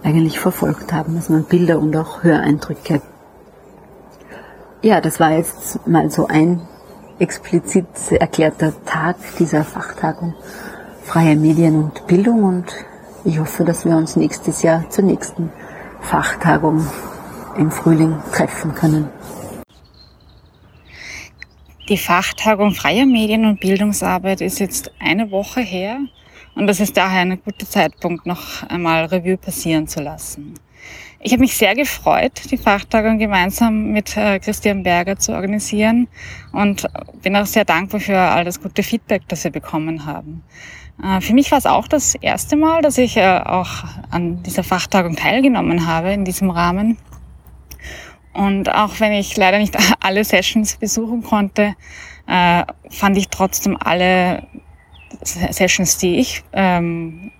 eigentlich 0.02 0.38
verfolgt 0.38 0.92
haben. 0.92 1.16
Also 1.16 1.32
man 1.32 1.44
Bilder 1.44 1.78
und 1.78 1.96
auch 1.96 2.22
Höreindrücke. 2.22 3.00
Ja, 4.84 5.00
das 5.00 5.20
war 5.20 5.30
jetzt 5.30 5.86
mal 5.86 6.10
so 6.10 6.26
ein 6.26 6.60
explizit 7.20 7.86
erklärter 8.10 8.72
Tag 8.84 9.14
dieser 9.38 9.62
Fachtagung 9.62 10.34
Freie 11.04 11.36
Medien 11.36 11.84
und 11.84 12.04
Bildung 12.08 12.42
und 12.42 12.64
ich 13.24 13.38
hoffe, 13.38 13.64
dass 13.64 13.84
wir 13.84 13.96
uns 13.96 14.16
nächstes 14.16 14.62
Jahr 14.62 14.90
zur 14.90 15.04
nächsten 15.04 15.52
Fachtagung 16.00 16.84
im 17.56 17.70
Frühling 17.70 18.16
treffen 18.32 18.74
können. 18.74 19.08
Die 21.88 21.96
Fachtagung 21.96 22.74
Freie 22.74 23.06
Medien 23.06 23.44
und 23.44 23.60
Bildungsarbeit 23.60 24.40
ist 24.40 24.58
jetzt 24.58 24.90
eine 24.98 25.30
Woche 25.30 25.60
her 25.60 26.00
und 26.56 26.66
das 26.66 26.80
ist 26.80 26.96
daher 26.96 27.20
ein 27.20 27.40
guter 27.40 27.68
Zeitpunkt, 27.68 28.26
noch 28.26 28.64
einmal 28.68 29.04
Revue 29.04 29.36
passieren 29.36 29.86
zu 29.86 30.02
lassen. 30.02 30.54
Ich 31.24 31.30
habe 31.30 31.42
mich 31.42 31.56
sehr 31.56 31.76
gefreut, 31.76 32.32
die 32.50 32.56
Fachtagung 32.56 33.16
gemeinsam 33.16 33.92
mit 33.92 34.16
äh, 34.16 34.40
Christian 34.40 34.82
Berger 34.82 35.16
zu 35.16 35.32
organisieren 35.32 36.08
und 36.50 36.88
bin 37.22 37.36
auch 37.36 37.46
sehr 37.46 37.64
dankbar 37.64 38.00
für 38.00 38.18
all 38.18 38.44
das 38.44 38.60
gute 38.60 38.82
Feedback, 38.82 39.22
das 39.28 39.44
wir 39.44 39.52
bekommen 39.52 40.04
haben. 40.04 40.42
Äh, 41.00 41.20
für 41.20 41.32
mich 41.32 41.52
war 41.52 41.58
es 41.58 41.66
auch 41.66 41.86
das 41.86 42.16
erste 42.16 42.56
Mal, 42.56 42.82
dass 42.82 42.98
ich 42.98 43.16
äh, 43.16 43.38
auch 43.38 43.84
an 44.10 44.42
dieser 44.42 44.64
Fachtagung 44.64 45.14
teilgenommen 45.14 45.86
habe 45.86 46.12
in 46.12 46.24
diesem 46.24 46.50
Rahmen. 46.50 46.98
Und 48.32 48.74
auch 48.74 48.98
wenn 48.98 49.12
ich 49.12 49.36
leider 49.36 49.58
nicht 49.58 49.76
alle 50.00 50.24
Sessions 50.24 50.76
besuchen 50.76 51.22
konnte, 51.22 51.74
fand 52.24 53.18
ich 53.18 53.28
trotzdem 53.28 53.76
alle 53.76 54.46
Sessions, 55.22 55.98
die 55.98 56.20
ich 56.20 56.44
ähm, 56.52 57.32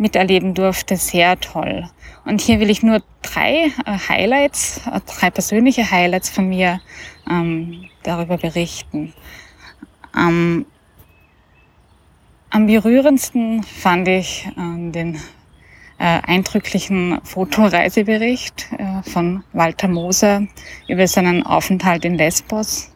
miterleben 0.00 0.54
durfte, 0.54 0.96
sehr 0.96 1.38
toll. 1.38 1.88
Und 2.24 2.40
hier 2.40 2.58
will 2.58 2.70
ich 2.70 2.82
nur 2.82 3.02
drei 3.22 3.66
äh, 3.86 3.98
Highlights, 4.08 4.80
äh, 4.86 5.00
drei 5.06 5.30
persönliche 5.30 5.90
Highlights 5.90 6.30
von 6.30 6.48
mir 6.48 6.80
ähm, 7.30 7.88
darüber 8.02 8.36
berichten. 8.36 9.12
Am 10.12 10.66
Am 12.52 12.66
berührendsten 12.66 13.62
fand 13.62 14.08
ich 14.08 14.46
äh, 14.46 14.90
den 14.90 15.20
äh, 15.98 16.20
eindrücklichen 16.26 17.20
Fotoreisebericht 17.22 18.68
äh, 18.76 19.08
von 19.08 19.44
Walter 19.52 19.86
Moser 19.86 20.48
über 20.88 21.06
seinen 21.06 21.46
Aufenthalt 21.46 22.04
in 22.04 22.16
Lesbos. 22.16 22.90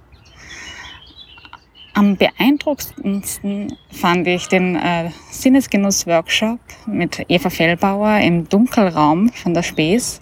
Am 1.96 2.16
beeindruckendsten 2.16 3.78
fand 3.92 4.26
ich 4.26 4.48
den 4.48 4.74
äh, 4.74 5.10
Sinnesgenuss-Workshop 5.30 6.58
mit 6.86 7.24
Eva 7.28 7.50
Fellbauer 7.50 8.18
im 8.18 8.48
Dunkelraum 8.48 9.28
von 9.28 9.54
der 9.54 9.62
Spes, 9.62 10.20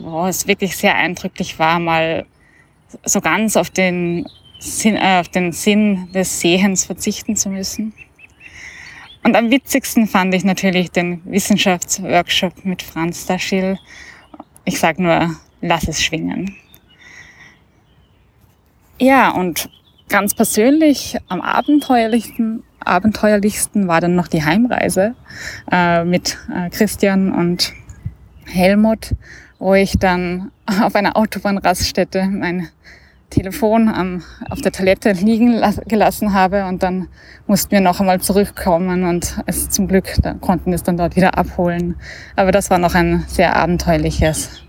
wo 0.00 0.26
es 0.26 0.46
wirklich 0.46 0.76
sehr 0.76 0.94
eindrücklich 0.94 1.58
war, 1.58 1.80
mal 1.80 2.24
so 3.04 3.20
ganz 3.20 3.56
auf 3.56 3.68
den 3.70 4.28
Sinn, 4.60 4.94
äh, 4.94 5.18
auf 5.18 5.28
den 5.28 5.50
Sinn 5.50 6.08
des 6.12 6.40
Sehens 6.40 6.84
verzichten 6.84 7.34
zu 7.34 7.48
müssen. 7.48 7.92
Und 9.24 9.34
am 9.34 9.50
witzigsten 9.50 10.06
fand 10.06 10.36
ich 10.36 10.44
natürlich 10.44 10.92
den 10.92 11.20
Wissenschaftsworkshop 11.24 12.64
mit 12.64 12.82
Franz 12.82 13.26
Daschil. 13.26 13.76
Ich 14.64 14.78
sag 14.78 15.00
nur, 15.00 15.34
lass 15.60 15.88
es 15.88 16.00
schwingen. 16.00 16.54
Ja, 19.00 19.30
und 19.30 19.68
ganz 20.08 20.34
persönlich 20.34 21.18
am 21.28 21.40
abenteuerlichsten, 21.40 22.62
abenteuerlichsten 22.80 23.88
war 23.88 24.00
dann 24.00 24.14
noch 24.14 24.28
die 24.28 24.44
Heimreise 24.44 25.14
äh, 25.70 26.04
mit 26.04 26.38
äh, 26.54 26.70
Christian 26.70 27.32
und 27.32 27.72
Helmut, 28.44 29.14
wo 29.58 29.74
ich 29.74 29.98
dann 29.98 30.52
auf 30.82 30.94
einer 30.94 31.16
Autobahnraststätte 31.16 32.26
mein 32.26 32.68
Telefon 33.30 33.88
am, 33.88 34.22
auf 34.48 34.60
der 34.60 34.70
Toilette 34.70 35.10
liegen 35.12 35.60
gelassen 35.88 36.32
habe 36.32 36.66
und 36.66 36.82
dann 36.82 37.08
mussten 37.48 37.72
wir 37.72 37.80
noch 37.80 37.98
einmal 37.98 38.20
zurückkommen 38.20 39.04
und 39.04 39.36
es 39.46 39.68
zum 39.68 39.88
Glück 39.88 40.14
da 40.22 40.34
konnten 40.34 40.72
es 40.72 40.84
dann 40.84 40.96
dort 40.96 41.16
wieder 41.16 41.36
abholen. 41.36 41.96
Aber 42.36 42.52
das 42.52 42.70
war 42.70 42.78
noch 42.78 42.94
ein 42.94 43.24
sehr 43.26 43.56
abenteuerliches, 43.56 44.62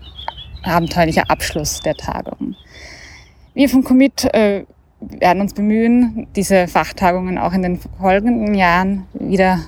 abenteuerlicher 0.64 1.30
Abschluss 1.30 1.80
der 1.80 1.94
Tagung. 1.94 2.56
Wir 3.54 3.68
vom 3.68 3.84
Commit 3.84 4.24
äh, 4.34 4.64
werden 5.00 5.42
uns 5.42 5.54
bemühen, 5.54 6.26
diese 6.34 6.66
Fachtagungen 6.68 7.38
auch 7.38 7.52
in 7.52 7.62
den 7.62 7.78
folgenden 7.98 8.54
Jahren 8.54 9.06
wieder 9.14 9.60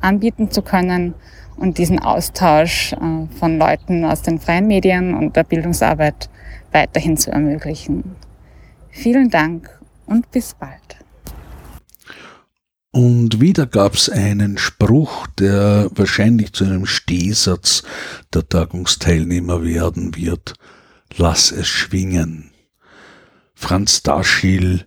anbieten 0.00 0.50
zu 0.50 0.62
können 0.62 1.14
und 1.56 1.78
diesen 1.78 1.98
Austausch 1.98 2.92
äh, 2.92 3.26
von 3.38 3.58
Leuten 3.58 4.04
aus 4.04 4.22
den 4.22 4.40
freien 4.40 4.66
Medien 4.66 5.14
und 5.14 5.36
der 5.36 5.44
Bildungsarbeit 5.44 6.28
weiterhin 6.72 7.16
zu 7.16 7.30
ermöglichen. 7.30 8.16
Vielen 8.90 9.30
Dank 9.30 9.70
und 10.06 10.30
bis 10.30 10.54
bald. 10.54 10.80
Und 12.90 13.40
wieder 13.40 13.66
gab 13.66 13.94
es 13.94 14.08
einen 14.08 14.56
Spruch, 14.56 15.26
der 15.38 15.90
wahrscheinlich 15.94 16.52
zu 16.52 16.64
einem 16.64 16.86
Stehsatz 16.86 17.82
der 18.32 18.48
Tagungsteilnehmer 18.48 19.64
werden 19.64 20.14
wird. 20.14 20.54
Lass 21.16 21.50
es 21.50 21.66
schwingen. 21.66 22.53
Franz 23.64 24.02
Daschil 24.02 24.84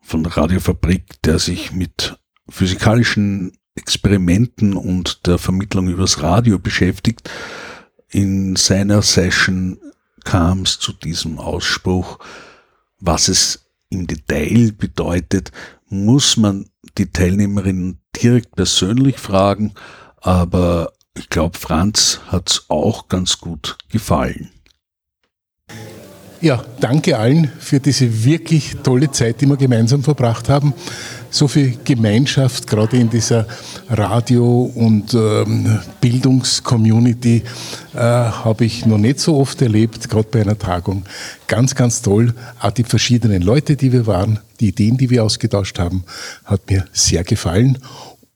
von 0.00 0.24
Radiofabrik, 0.24 1.20
der 1.24 1.40
sich 1.40 1.72
mit 1.72 2.16
physikalischen 2.48 3.58
Experimenten 3.74 4.74
und 4.74 5.26
der 5.26 5.38
Vermittlung 5.38 5.88
übers 5.88 6.22
Radio 6.22 6.60
beschäftigt, 6.60 7.28
in 8.08 8.54
seiner 8.54 9.02
Session 9.02 9.80
kam 10.22 10.62
es 10.62 10.78
zu 10.78 10.92
diesem 10.92 11.40
Ausspruch, 11.40 12.20
was 13.00 13.26
es 13.26 13.66
im 13.90 14.06
Detail 14.06 14.70
bedeutet, 14.70 15.50
muss 15.88 16.36
man 16.36 16.70
die 16.98 17.10
Teilnehmerinnen 17.10 17.98
direkt 18.22 18.54
persönlich 18.54 19.18
fragen, 19.18 19.74
aber 20.18 20.92
ich 21.18 21.28
glaube, 21.28 21.58
Franz 21.58 22.20
hat 22.28 22.50
es 22.50 22.66
auch 22.68 23.08
ganz 23.08 23.40
gut 23.40 23.76
gefallen. 23.90 24.52
Ja, 26.42 26.62
danke 26.80 27.16
allen 27.16 27.50
für 27.58 27.80
diese 27.80 28.24
wirklich 28.24 28.76
tolle 28.82 29.10
Zeit, 29.10 29.40
die 29.40 29.46
wir 29.46 29.56
gemeinsam 29.56 30.02
verbracht 30.02 30.50
haben. 30.50 30.74
So 31.30 31.48
viel 31.48 31.78
Gemeinschaft, 31.82 32.66
gerade 32.66 32.98
in 32.98 33.08
dieser 33.08 33.46
Radio- 33.88 34.70
und 34.74 35.14
ähm, 35.14 35.78
Bildungscommunity, 36.00 37.42
äh, 37.94 37.98
habe 37.98 38.66
ich 38.66 38.84
noch 38.84 38.98
nicht 38.98 39.20
so 39.20 39.38
oft 39.38 39.62
erlebt, 39.62 40.10
gerade 40.10 40.28
bei 40.30 40.42
einer 40.42 40.58
Tagung. 40.58 41.04
Ganz, 41.46 41.74
ganz 41.74 42.02
toll. 42.02 42.34
Auch 42.60 42.70
die 42.70 42.84
verschiedenen 42.84 43.40
Leute, 43.40 43.76
die 43.76 43.92
wir 43.92 44.06
waren, 44.06 44.38
die 44.60 44.68
Ideen, 44.68 44.98
die 44.98 45.08
wir 45.08 45.24
ausgetauscht 45.24 45.78
haben, 45.78 46.04
hat 46.44 46.70
mir 46.70 46.84
sehr 46.92 47.24
gefallen. 47.24 47.78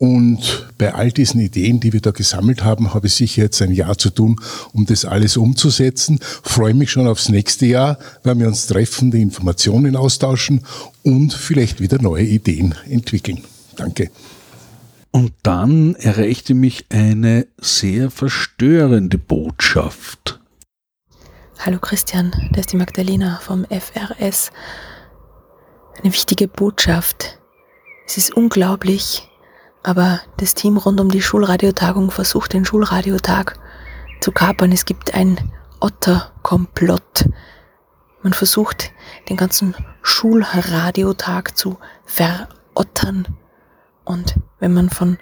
Und 0.02 0.66
bei 0.78 0.94
all 0.94 1.12
diesen 1.12 1.42
Ideen, 1.42 1.78
die 1.78 1.92
wir 1.92 2.00
da 2.00 2.10
gesammelt 2.10 2.64
haben, 2.64 2.94
habe 2.94 3.08
ich 3.08 3.12
sicher 3.12 3.42
jetzt 3.42 3.60
ein 3.60 3.70
Jahr 3.70 3.98
zu 3.98 4.08
tun, 4.08 4.40
um 4.72 4.86
das 4.86 5.04
alles 5.04 5.36
umzusetzen. 5.36 6.20
Freue 6.22 6.72
mich 6.72 6.90
schon 6.90 7.06
aufs 7.06 7.28
nächste 7.28 7.66
Jahr, 7.66 7.98
weil 8.22 8.38
wir 8.38 8.46
uns 8.46 8.66
treffen, 8.66 9.10
die 9.10 9.20
Informationen 9.20 9.96
austauschen 9.96 10.64
und 11.02 11.34
vielleicht 11.34 11.82
wieder 11.82 12.00
neue 12.00 12.24
Ideen 12.24 12.74
entwickeln. 12.88 13.44
Danke. 13.76 14.10
Und 15.10 15.34
dann 15.42 15.94
erreichte 15.96 16.54
mich 16.54 16.86
eine 16.88 17.46
sehr 17.58 18.10
verstörende 18.10 19.18
Botschaft. 19.18 20.40
Hallo 21.58 21.78
Christian, 21.78 22.32
da 22.52 22.60
ist 22.60 22.72
die 22.72 22.78
Magdalena 22.78 23.38
vom 23.42 23.66
FRS. 23.66 24.50
Eine 26.02 26.10
wichtige 26.10 26.48
Botschaft. 26.48 27.38
Es 28.06 28.16
ist 28.16 28.34
unglaublich, 28.34 29.29
aber 29.82 30.20
das 30.36 30.54
Team 30.54 30.76
rund 30.76 31.00
um 31.00 31.10
die 31.10 31.22
Schulradiotagung 31.22 32.10
versucht, 32.10 32.52
den 32.52 32.64
Schulradiotag 32.64 33.58
zu 34.20 34.32
kapern. 34.32 34.72
Es 34.72 34.84
gibt 34.84 35.14
ein 35.14 35.52
Otter-Komplott. 35.80 37.28
Man 38.22 38.34
versucht, 38.34 38.92
den 39.28 39.36
ganzen 39.36 39.74
Schulradiotag 40.02 41.56
zu 41.56 41.78
verottern. 42.04 43.26
Und 44.04 44.36
wenn 44.58 44.74
man 44.74 44.90
von 44.90 45.18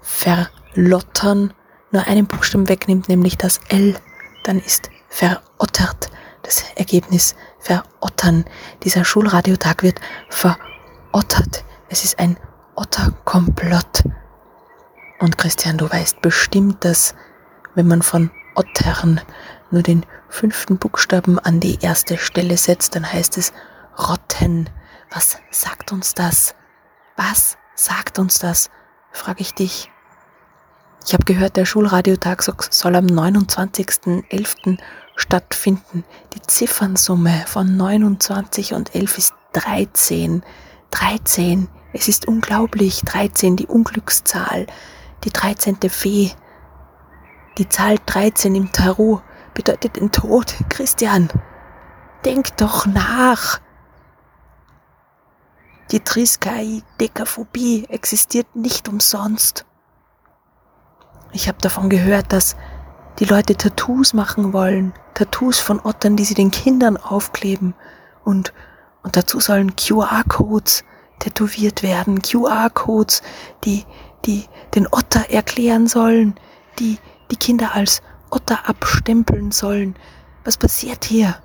verlottern 0.00 1.54
nur 1.92 2.06
einen 2.06 2.26
Buchstaben 2.26 2.68
wegnimmt, 2.68 3.08
nämlich 3.08 3.38
das 3.38 3.60
L, 3.68 3.94
dann 4.44 4.58
ist 4.58 4.90
verottert 5.08 6.10
das 6.42 6.64
Ergebnis 6.74 7.36
verottern. 7.58 8.44
Dieser 8.82 9.04
Schulradiotag 9.04 9.82
wird 9.82 10.00
verottert. 10.28 11.64
Es 11.88 12.04
ist 12.04 12.18
ein 12.18 12.36
Otterkomplott. 12.80 14.04
Und 15.18 15.36
Christian, 15.36 15.76
du 15.76 15.90
weißt 15.90 16.22
bestimmt, 16.22 16.82
dass 16.82 17.14
wenn 17.74 17.86
man 17.86 18.00
von 18.00 18.30
Ottern 18.54 19.20
nur 19.70 19.82
den 19.82 20.06
fünften 20.30 20.78
Buchstaben 20.78 21.38
an 21.38 21.60
die 21.60 21.78
erste 21.82 22.16
Stelle 22.16 22.56
setzt, 22.56 22.96
dann 22.96 23.10
heißt 23.10 23.36
es 23.36 23.52
Rotten. 23.98 24.70
Was 25.10 25.36
sagt 25.50 25.92
uns 25.92 26.14
das? 26.14 26.54
Was 27.16 27.58
sagt 27.74 28.18
uns 28.18 28.38
das? 28.38 28.70
frage 29.12 29.42
ich 29.42 29.52
dich. 29.52 29.90
Ich 31.04 31.12
habe 31.12 31.24
gehört, 31.24 31.56
der 31.56 31.66
Schulradiotag 31.66 32.42
soll 32.42 32.96
am 32.96 33.06
29.11. 33.06 34.78
stattfinden. 35.16 36.04
Die 36.32 36.40
Ziffernsumme 36.40 37.44
von 37.46 37.76
29 37.76 38.72
und 38.72 38.94
11 38.94 39.18
ist 39.18 39.34
13. 39.52 40.42
13. 40.90 41.68
Es 41.92 42.08
ist 42.08 42.26
unglaublich. 42.26 43.02
13, 43.02 43.56
die 43.56 43.66
Unglückszahl. 43.66 44.66
Die 45.24 45.30
13. 45.30 45.78
Fee. 45.88 46.32
Die 47.58 47.68
Zahl 47.68 47.96
13 48.06 48.54
im 48.54 48.72
Tarot 48.72 49.22
bedeutet 49.54 49.96
den 49.96 50.12
Tod. 50.12 50.54
Christian, 50.68 51.28
denk 52.24 52.56
doch 52.56 52.86
nach. 52.86 53.60
Die 55.90 56.00
Triskai-Dekaphobie 56.00 57.86
existiert 57.88 58.54
nicht 58.54 58.88
umsonst. 58.88 59.66
Ich 61.32 61.48
habe 61.48 61.58
davon 61.60 61.90
gehört, 61.90 62.32
dass 62.32 62.56
die 63.18 63.24
Leute 63.24 63.56
Tattoos 63.56 64.14
machen 64.14 64.52
wollen. 64.52 64.92
Tattoos 65.14 65.58
von 65.58 65.80
Ottern, 65.80 66.16
die 66.16 66.24
sie 66.24 66.34
den 66.34 66.52
Kindern 66.52 66.96
aufkleben. 66.96 67.74
Und, 68.24 68.52
und 69.02 69.16
dazu 69.16 69.40
sollen 69.40 69.74
QR-Codes 69.74 70.84
tätowiert 71.20 71.82
werden. 71.82 72.20
QR-Codes, 72.20 73.22
die, 73.64 73.84
die 74.26 74.44
den 74.74 74.88
Otter 74.90 75.30
erklären 75.30 75.86
sollen, 75.86 76.34
die 76.78 76.98
die 77.30 77.36
Kinder 77.36 77.74
als 77.74 78.02
Otter 78.30 78.68
abstempeln 78.68 79.52
sollen. 79.52 79.94
Was 80.44 80.56
passiert 80.56 81.04
hier? 81.04 81.36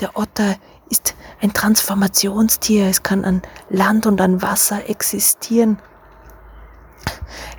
Der 0.00 0.16
Otter 0.16 0.56
ist 0.90 1.14
ein 1.40 1.52
Transformationstier. 1.52 2.86
Es 2.88 3.02
kann 3.02 3.24
an 3.24 3.42
Land 3.70 4.06
und 4.06 4.20
an 4.20 4.42
Wasser 4.42 4.88
existieren. 4.88 5.78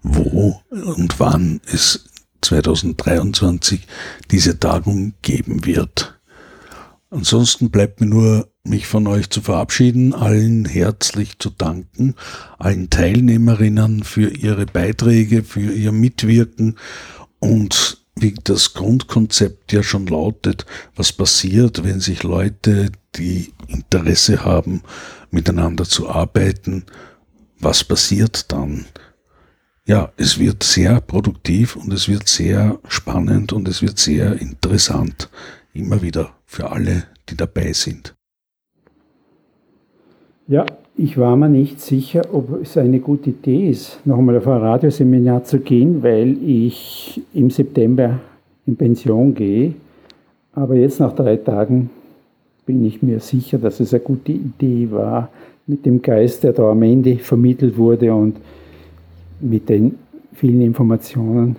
wo 0.02 0.62
und 0.70 1.20
wann 1.20 1.62
es 1.66 2.06
2023 2.42 3.88
diese 4.32 4.60
Tagung 4.60 5.14
geben 5.22 5.66
wird. 5.66 6.20
Ansonsten 7.12 7.72
bleibt 7.72 8.02
mir 8.02 8.08
nur, 8.08 8.52
mich 8.64 8.86
von 8.86 9.08
euch 9.08 9.30
zu 9.32 9.42
verabschieden, 9.42 10.14
allen 10.14 10.66
herzlich 10.66 11.40
zu 11.40 11.50
danken, 11.50 12.16
allen 12.60 12.90
Teilnehmerinnen 12.90 14.04
für 14.04 14.30
ihre 14.30 14.68
Beiträge, 14.68 15.44
für 15.44 15.72
ihr 15.74 15.92
Mitwirken 15.92 16.78
und 17.40 18.06
wie 18.22 18.36
das 18.44 18.74
Grundkonzept 18.74 19.72
ja 19.74 19.84
schon 19.84 20.08
lautet, 20.08 20.66
was 20.96 21.12
passiert, 21.12 21.84
wenn 21.84 22.00
sich 22.00 22.24
Leute, 22.24 22.92
die 23.16 23.54
Interesse 23.68 24.46
haben, 24.46 24.82
miteinander 25.32 25.86
zu 25.86 26.10
arbeiten, 26.10 26.86
was 27.60 27.84
passiert 27.84 28.52
dann? 28.52 28.86
Ja, 29.86 30.12
es 30.18 30.38
wird 30.38 30.64
sehr 30.64 31.02
produktiv 31.02 31.76
und 31.76 31.92
es 31.92 32.08
wird 32.08 32.28
sehr 32.28 32.80
spannend 32.88 33.54
und 33.54 33.68
es 33.68 33.82
wird 33.82 33.98
sehr 33.98 34.40
interessant. 34.40 35.30
Immer 35.74 36.02
wieder 36.02 36.36
für 36.46 36.72
alle, 36.72 37.08
die 37.28 37.36
dabei 37.36 37.74
sind. 37.74 38.16
Ja, 40.48 40.66
ich 41.02 41.18
war 41.18 41.38
mir 41.38 41.48
nicht 41.48 41.80
sicher, 41.80 42.24
ob 42.34 42.62
es 42.62 42.78
eine 42.78 43.00
gute 43.00 43.30
Idee 43.30 43.70
ist, 43.70 44.06
nochmal 44.06 44.38
auf 44.38 44.48
ein 44.48 44.58
Radioseminar 44.58 45.46
zu 45.46 45.60
gehen, 45.60 46.04
weil 46.04 46.36
ich 46.46 47.22
im 47.34 47.50
September 47.50 48.20
in 48.66 48.76
Pension 48.76 49.34
gehe. 49.34 49.76
Aber 50.54 50.76
jetzt 50.76 51.00
nach 51.00 51.16
drei 51.16 51.38
Tagen 51.38 51.90
bin 52.66 52.84
ich 52.86 53.02
mir 53.02 53.22
sicher, 53.22 53.58
dass 53.58 53.80
es 53.80 53.94
eine 53.94 54.04
gute 54.04 54.34
Idee 54.34 54.90
war, 54.92 55.30
mit 55.68 55.86
dem 55.86 56.02
Geist, 56.02 56.44
der 56.44 56.52
da 56.52 56.70
am 56.70 56.84
Ende 56.84 57.16
vermittelt 57.16 57.78
wurde 57.78 58.14
und 58.14 58.36
mit 59.40 59.70
den 59.70 59.96
vielen 60.34 60.62
Informationen, 60.62 61.56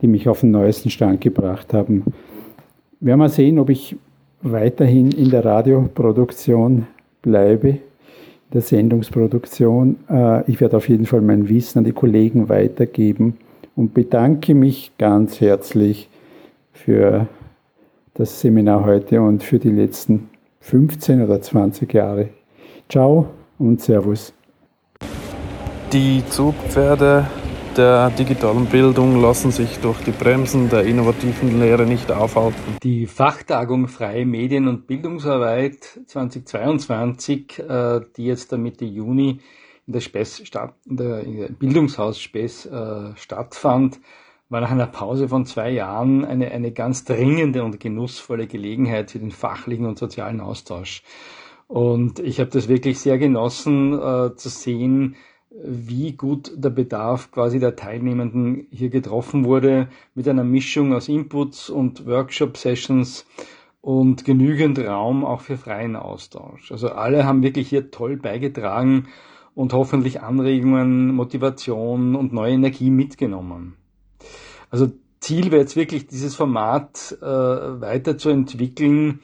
die 0.00 0.06
mich 0.06 0.28
auf 0.28 0.42
den 0.42 0.52
neuesten 0.52 0.90
Stand 0.90 1.20
gebracht 1.20 1.74
haben. 1.74 2.04
Wir 3.00 3.08
werden 3.08 3.18
mal 3.18 3.28
sehen, 3.30 3.58
ob 3.58 3.68
ich 3.68 3.96
weiterhin 4.42 5.10
in 5.10 5.28
der 5.30 5.44
Radioproduktion 5.44 6.86
bleibe, 7.20 7.78
der 8.52 8.60
Sendungsproduktion. 8.60 9.96
Äh, 10.08 10.50
ich 10.50 10.60
werde 10.60 10.76
auf 10.76 10.88
jeden 10.88 11.06
Fall 11.06 11.20
mein 11.20 11.48
Wissen 11.48 11.78
an 11.78 11.84
die 11.84 11.92
Kollegen 11.92 12.48
weitergeben 12.48 13.38
und 13.76 13.94
bedanke 13.94 14.54
mich 14.54 14.92
ganz 14.98 15.40
herzlich 15.40 16.08
für 16.72 17.26
das 18.14 18.40
Seminar 18.40 18.84
heute 18.84 19.22
und 19.22 19.42
für 19.42 19.58
die 19.58 19.70
letzten 19.70 20.28
15 20.60 21.22
oder 21.22 21.40
20 21.40 21.92
Jahre. 21.92 22.28
Ciao 22.88 23.26
und 23.58 23.80
Servus. 23.80 24.32
Die 25.92 26.22
Zugpferde 26.28 27.26
der 27.76 28.10
digitalen 28.10 28.66
Bildung 28.66 29.20
lassen 29.20 29.50
sich 29.50 29.78
durch 29.78 29.98
die 30.00 30.10
Bremsen 30.10 30.68
der 30.68 30.84
innovativen 30.84 31.60
Lehre 31.60 31.86
nicht 31.86 32.10
aufhalten. 32.10 32.76
Die 32.82 33.06
Fachtagung 33.06 33.88
Freie 33.88 34.26
Medien- 34.26 34.68
und 34.68 34.86
Bildungsarbeit 34.86 36.00
2022, 36.06 37.58
äh, 37.58 38.00
die 38.16 38.24
jetzt 38.24 38.52
Mitte 38.52 38.84
Juni 38.84 39.40
in 39.86 39.92
der, 39.92 40.00
Spes, 40.00 40.40
in 40.40 40.96
der 40.96 41.22
Bildungshaus 41.58 42.20
Spes 42.20 42.66
äh, 42.66 43.16
stattfand, 43.16 44.00
war 44.48 44.60
nach 44.60 44.70
einer 44.70 44.86
Pause 44.86 45.28
von 45.28 45.46
zwei 45.46 45.70
Jahren 45.70 46.24
eine, 46.24 46.50
eine 46.50 46.72
ganz 46.72 47.04
dringende 47.04 47.62
und 47.62 47.80
genussvolle 47.80 48.46
Gelegenheit 48.46 49.12
für 49.12 49.18
den 49.18 49.30
fachlichen 49.30 49.86
und 49.86 49.98
sozialen 49.98 50.40
Austausch. 50.40 51.02
Und 51.68 52.18
ich 52.18 52.40
habe 52.40 52.50
das 52.50 52.68
wirklich 52.68 52.98
sehr 52.98 53.16
genossen 53.18 53.92
äh, 53.92 54.34
zu 54.34 54.48
sehen, 54.48 55.14
wie 55.50 56.12
gut 56.12 56.52
der 56.56 56.70
Bedarf 56.70 57.32
quasi 57.32 57.58
der 57.58 57.76
Teilnehmenden 57.76 58.66
hier 58.70 58.88
getroffen 58.88 59.44
wurde, 59.44 59.88
mit 60.14 60.28
einer 60.28 60.44
Mischung 60.44 60.94
aus 60.94 61.08
Inputs 61.08 61.70
und 61.70 62.06
Workshop-Sessions 62.06 63.26
und 63.80 64.24
genügend 64.24 64.78
Raum 64.78 65.24
auch 65.24 65.40
für 65.40 65.56
freien 65.56 65.96
Austausch. 65.96 66.70
Also 66.70 66.90
alle 66.90 67.24
haben 67.24 67.42
wirklich 67.42 67.68
hier 67.68 67.90
toll 67.90 68.16
beigetragen 68.16 69.08
und 69.54 69.72
hoffentlich 69.72 70.22
Anregungen, 70.22 71.14
Motivation 71.14 72.14
und 72.14 72.32
neue 72.32 72.52
Energie 72.52 72.90
mitgenommen. 72.90 73.76
Also 74.70 74.92
Ziel 75.18 75.50
wäre 75.50 75.62
jetzt 75.62 75.76
wirklich, 75.76 76.06
dieses 76.06 76.36
Format 76.36 77.18
äh, 77.20 77.26
weiterzuentwickeln, 77.26 79.20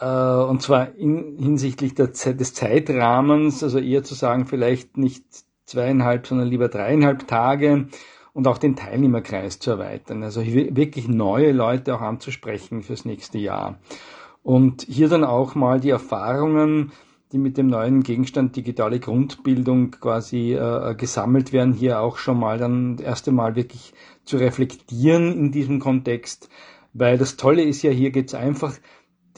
äh, 0.00 0.06
und 0.06 0.60
zwar 0.60 0.94
in, 0.96 1.38
hinsichtlich 1.38 1.94
der 1.94 2.08
des 2.08 2.54
Zeitrahmens, 2.54 3.62
also 3.62 3.78
eher 3.78 4.02
zu 4.02 4.14
sagen, 4.14 4.46
vielleicht 4.46 4.98
nicht 4.98 5.24
zweieinhalb, 5.72 6.26
sondern 6.26 6.48
lieber 6.48 6.68
dreieinhalb 6.68 7.26
Tage 7.26 7.88
und 8.32 8.46
auch 8.46 8.58
den 8.58 8.76
Teilnehmerkreis 8.76 9.58
zu 9.58 9.72
erweitern. 9.72 10.22
Also 10.22 10.42
wirklich 10.44 11.08
neue 11.08 11.52
Leute 11.52 11.94
auch 11.94 12.00
anzusprechen 12.00 12.82
fürs 12.82 13.04
nächste 13.04 13.38
Jahr. 13.38 13.78
Und 14.42 14.82
hier 14.82 15.08
dann 15.08 15.24
auch 15.24 15.54
mal 15.54 15.80
die 15.80 15.90
Erfahrungen, 15.90 16.92
die 17.32 17.38
mit 17.38 17.56
dem 17.56 17.68
neuen 17.68 18.02
Gegenstand 18.02 18.56
digitale 18.56 19.00
Grundbildung 19.00 19.92
quasi 19.92 20.52
äh, 20.52 20.94
gesammelt 20.94 21.52
werden, 21.52 21.72
hier 21.72 22.00
auch 22.00 22.18
schon 22.18 22.38
mal 22.38 22.58
dann 22.58 22.96
das 22.96 23.06
erste 23.06 23.32
Mal 23.32 23.56
wirklich 23.56 23.94
zu 24.24 24.36
reflektieren 24.36 25.32
in 25.32 25.52
diesem 25.52 25.78
Kontext. 25.78 26.50
Weil 26.92 27.16
das 27.16 27.36
Tolle 27.36 27.62
ist 27.62 27.82
ja, 27.82 27.90
hier 27.90 28.10
geht 28.10 28.28
es 28.28 28.34
einfach 28.34 28.74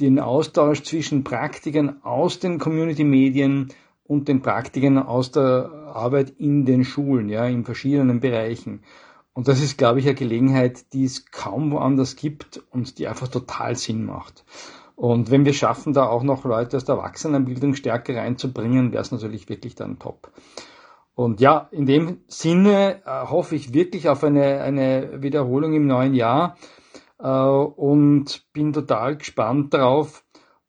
den 0.01 0.19
Austausch 0.19 0.83
zwischen 0.83 1.23
Praktikern 1.23 2.03
aus 2.03 2.41
den 2.41 2.59
Community-Medien 2.59 3.69
und 4.07 4.29
den 4.29 4.43
Praktikern 4.43 4.99
aus 4.99 5.31
der 5.31 5.71
Arbeit 5.93 6.31
in 6.39 6.67
den 6.67 6.85
Schulen, 6.85 7.29
ja, 7.29 7.47
in 7.47 7.65
verschiedenen 7.65 8.21
Bereichen. 8.21 8.83
Und 9.33 9.49
das 9.49 9.61
ist, 9.61 9.79
glaube 9.79 9.99
ich, 9.99 10.07
eine 10.07 10.15
Gelegenheit, 10.15 10.93
die 10.93 11.05
es 11.05 11.31
kaum 11.31 11.73
woanders 11.73 12.15
gibt 12.15 12.63
und 12.71 12.99
die 12.99 13.09
einfach 13.09 13.29
total 13.29 13.75
Sinn 13.75 14.05
macht. 14.05 14.45
Und 14.97 15.31
wenn 15.31 15.45
wir 15.45 15.53
schaffen, 15.55 15.93
da 15.93 16.07
auch 16.07 16.23
noch 16.23 16.45
Leute 16.45 16.77
aus 16.77 16.85
der 16.85 16.97
Erwachsenenbildung 16.97 17.75
stärker 17.75 18.17
reinzubringen, 18.17 18.93
wäre 18.93 19.03
es 19.03 19.11
natürlich 19.11 19.49
wirklich 19.49 19.75
dann 19.75 19.99
top. 19.99 20.31
Und 21.17 21.41
ja, 21.41 21.69
in 21.71 21.87
dem 21.87 22.19
Sinne 22.29 23.03
äh, 23.05 23.27
hoffe 23.27 23.57
ich 23.57 23.73
wirklich 23.73 24.09
auf 24.09 24.23
eine, 24.25 24.61
eine 24.61 25.23
Wiederholung 25.23 25.73
im 25.75 25.87
neuen 25.87 26.15
Jahr 26.15 26.57
äh, 27.19 27.29
und 27.29 28.45
bin 28.53 28.73
total 28.73 29.17
gespannt 29.17 29.75
darauf 29.75 30.25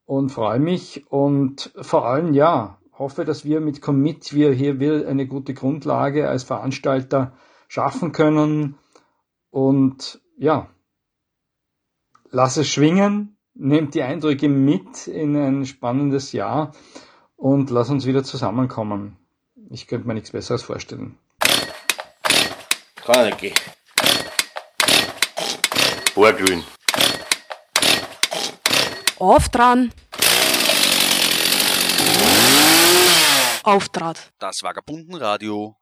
und 0.05 0.29
freue 0.31 0.59
mich 0.59 1.03
und 1.09 1.71
vor 1.81 2.05
allem 2.05 2.33
ja, 2.33 2.77
hoffe, 2.97 3.25
dass 3.25 3.45
wir 3.45 3.59
mit 3.59 3.81
Commit, 3.81 4.33
wir 4.33 4.51
hier 4.51 4.79
will 4.79 5.05
eine 5.05 5.27
gute 5.27 5.53
Grundlage 5.53 6.29
als 6.29 6.43
Veranstalter 6.43 7.33
schaffen 7.67 8.11
können 8.11 8.77
und 9.49 10.21
ja, 10.37 10.69
lass 12.29 12.57
es 12.57 12.69
schwingen, 12.69 13.37
nehmt 13.53 13.95
die 13.95 14.03
Eindrücke 14.03 14.49
mit 14.49 15.07
in 15.07 15.35
ein 15.35 15.65
spannendes 15.65 16.31
Jahr 16.31 16.73
und 17.35 17.69
lass 17.69 17.89
uns 17.89 18.05
wieder 18.05 18.23
zusammenkommen. 18.23 19.17
Ich 19.69 19.87
könnte 19.87 20.07
mir 20.07 20.13
nichts 20.13 20.31
Besseres 20.31 20.63
vorstellen. 20.63 21.17
Carnegie. 22.95 23.53
Vorglühen. 26.13 26.63
Auf 29.19 29.49
dran. 29.49 29.91
Auftrat. 33.65 34.31
Das 34.37 34.61
Vagabundenradio 34.61 35.75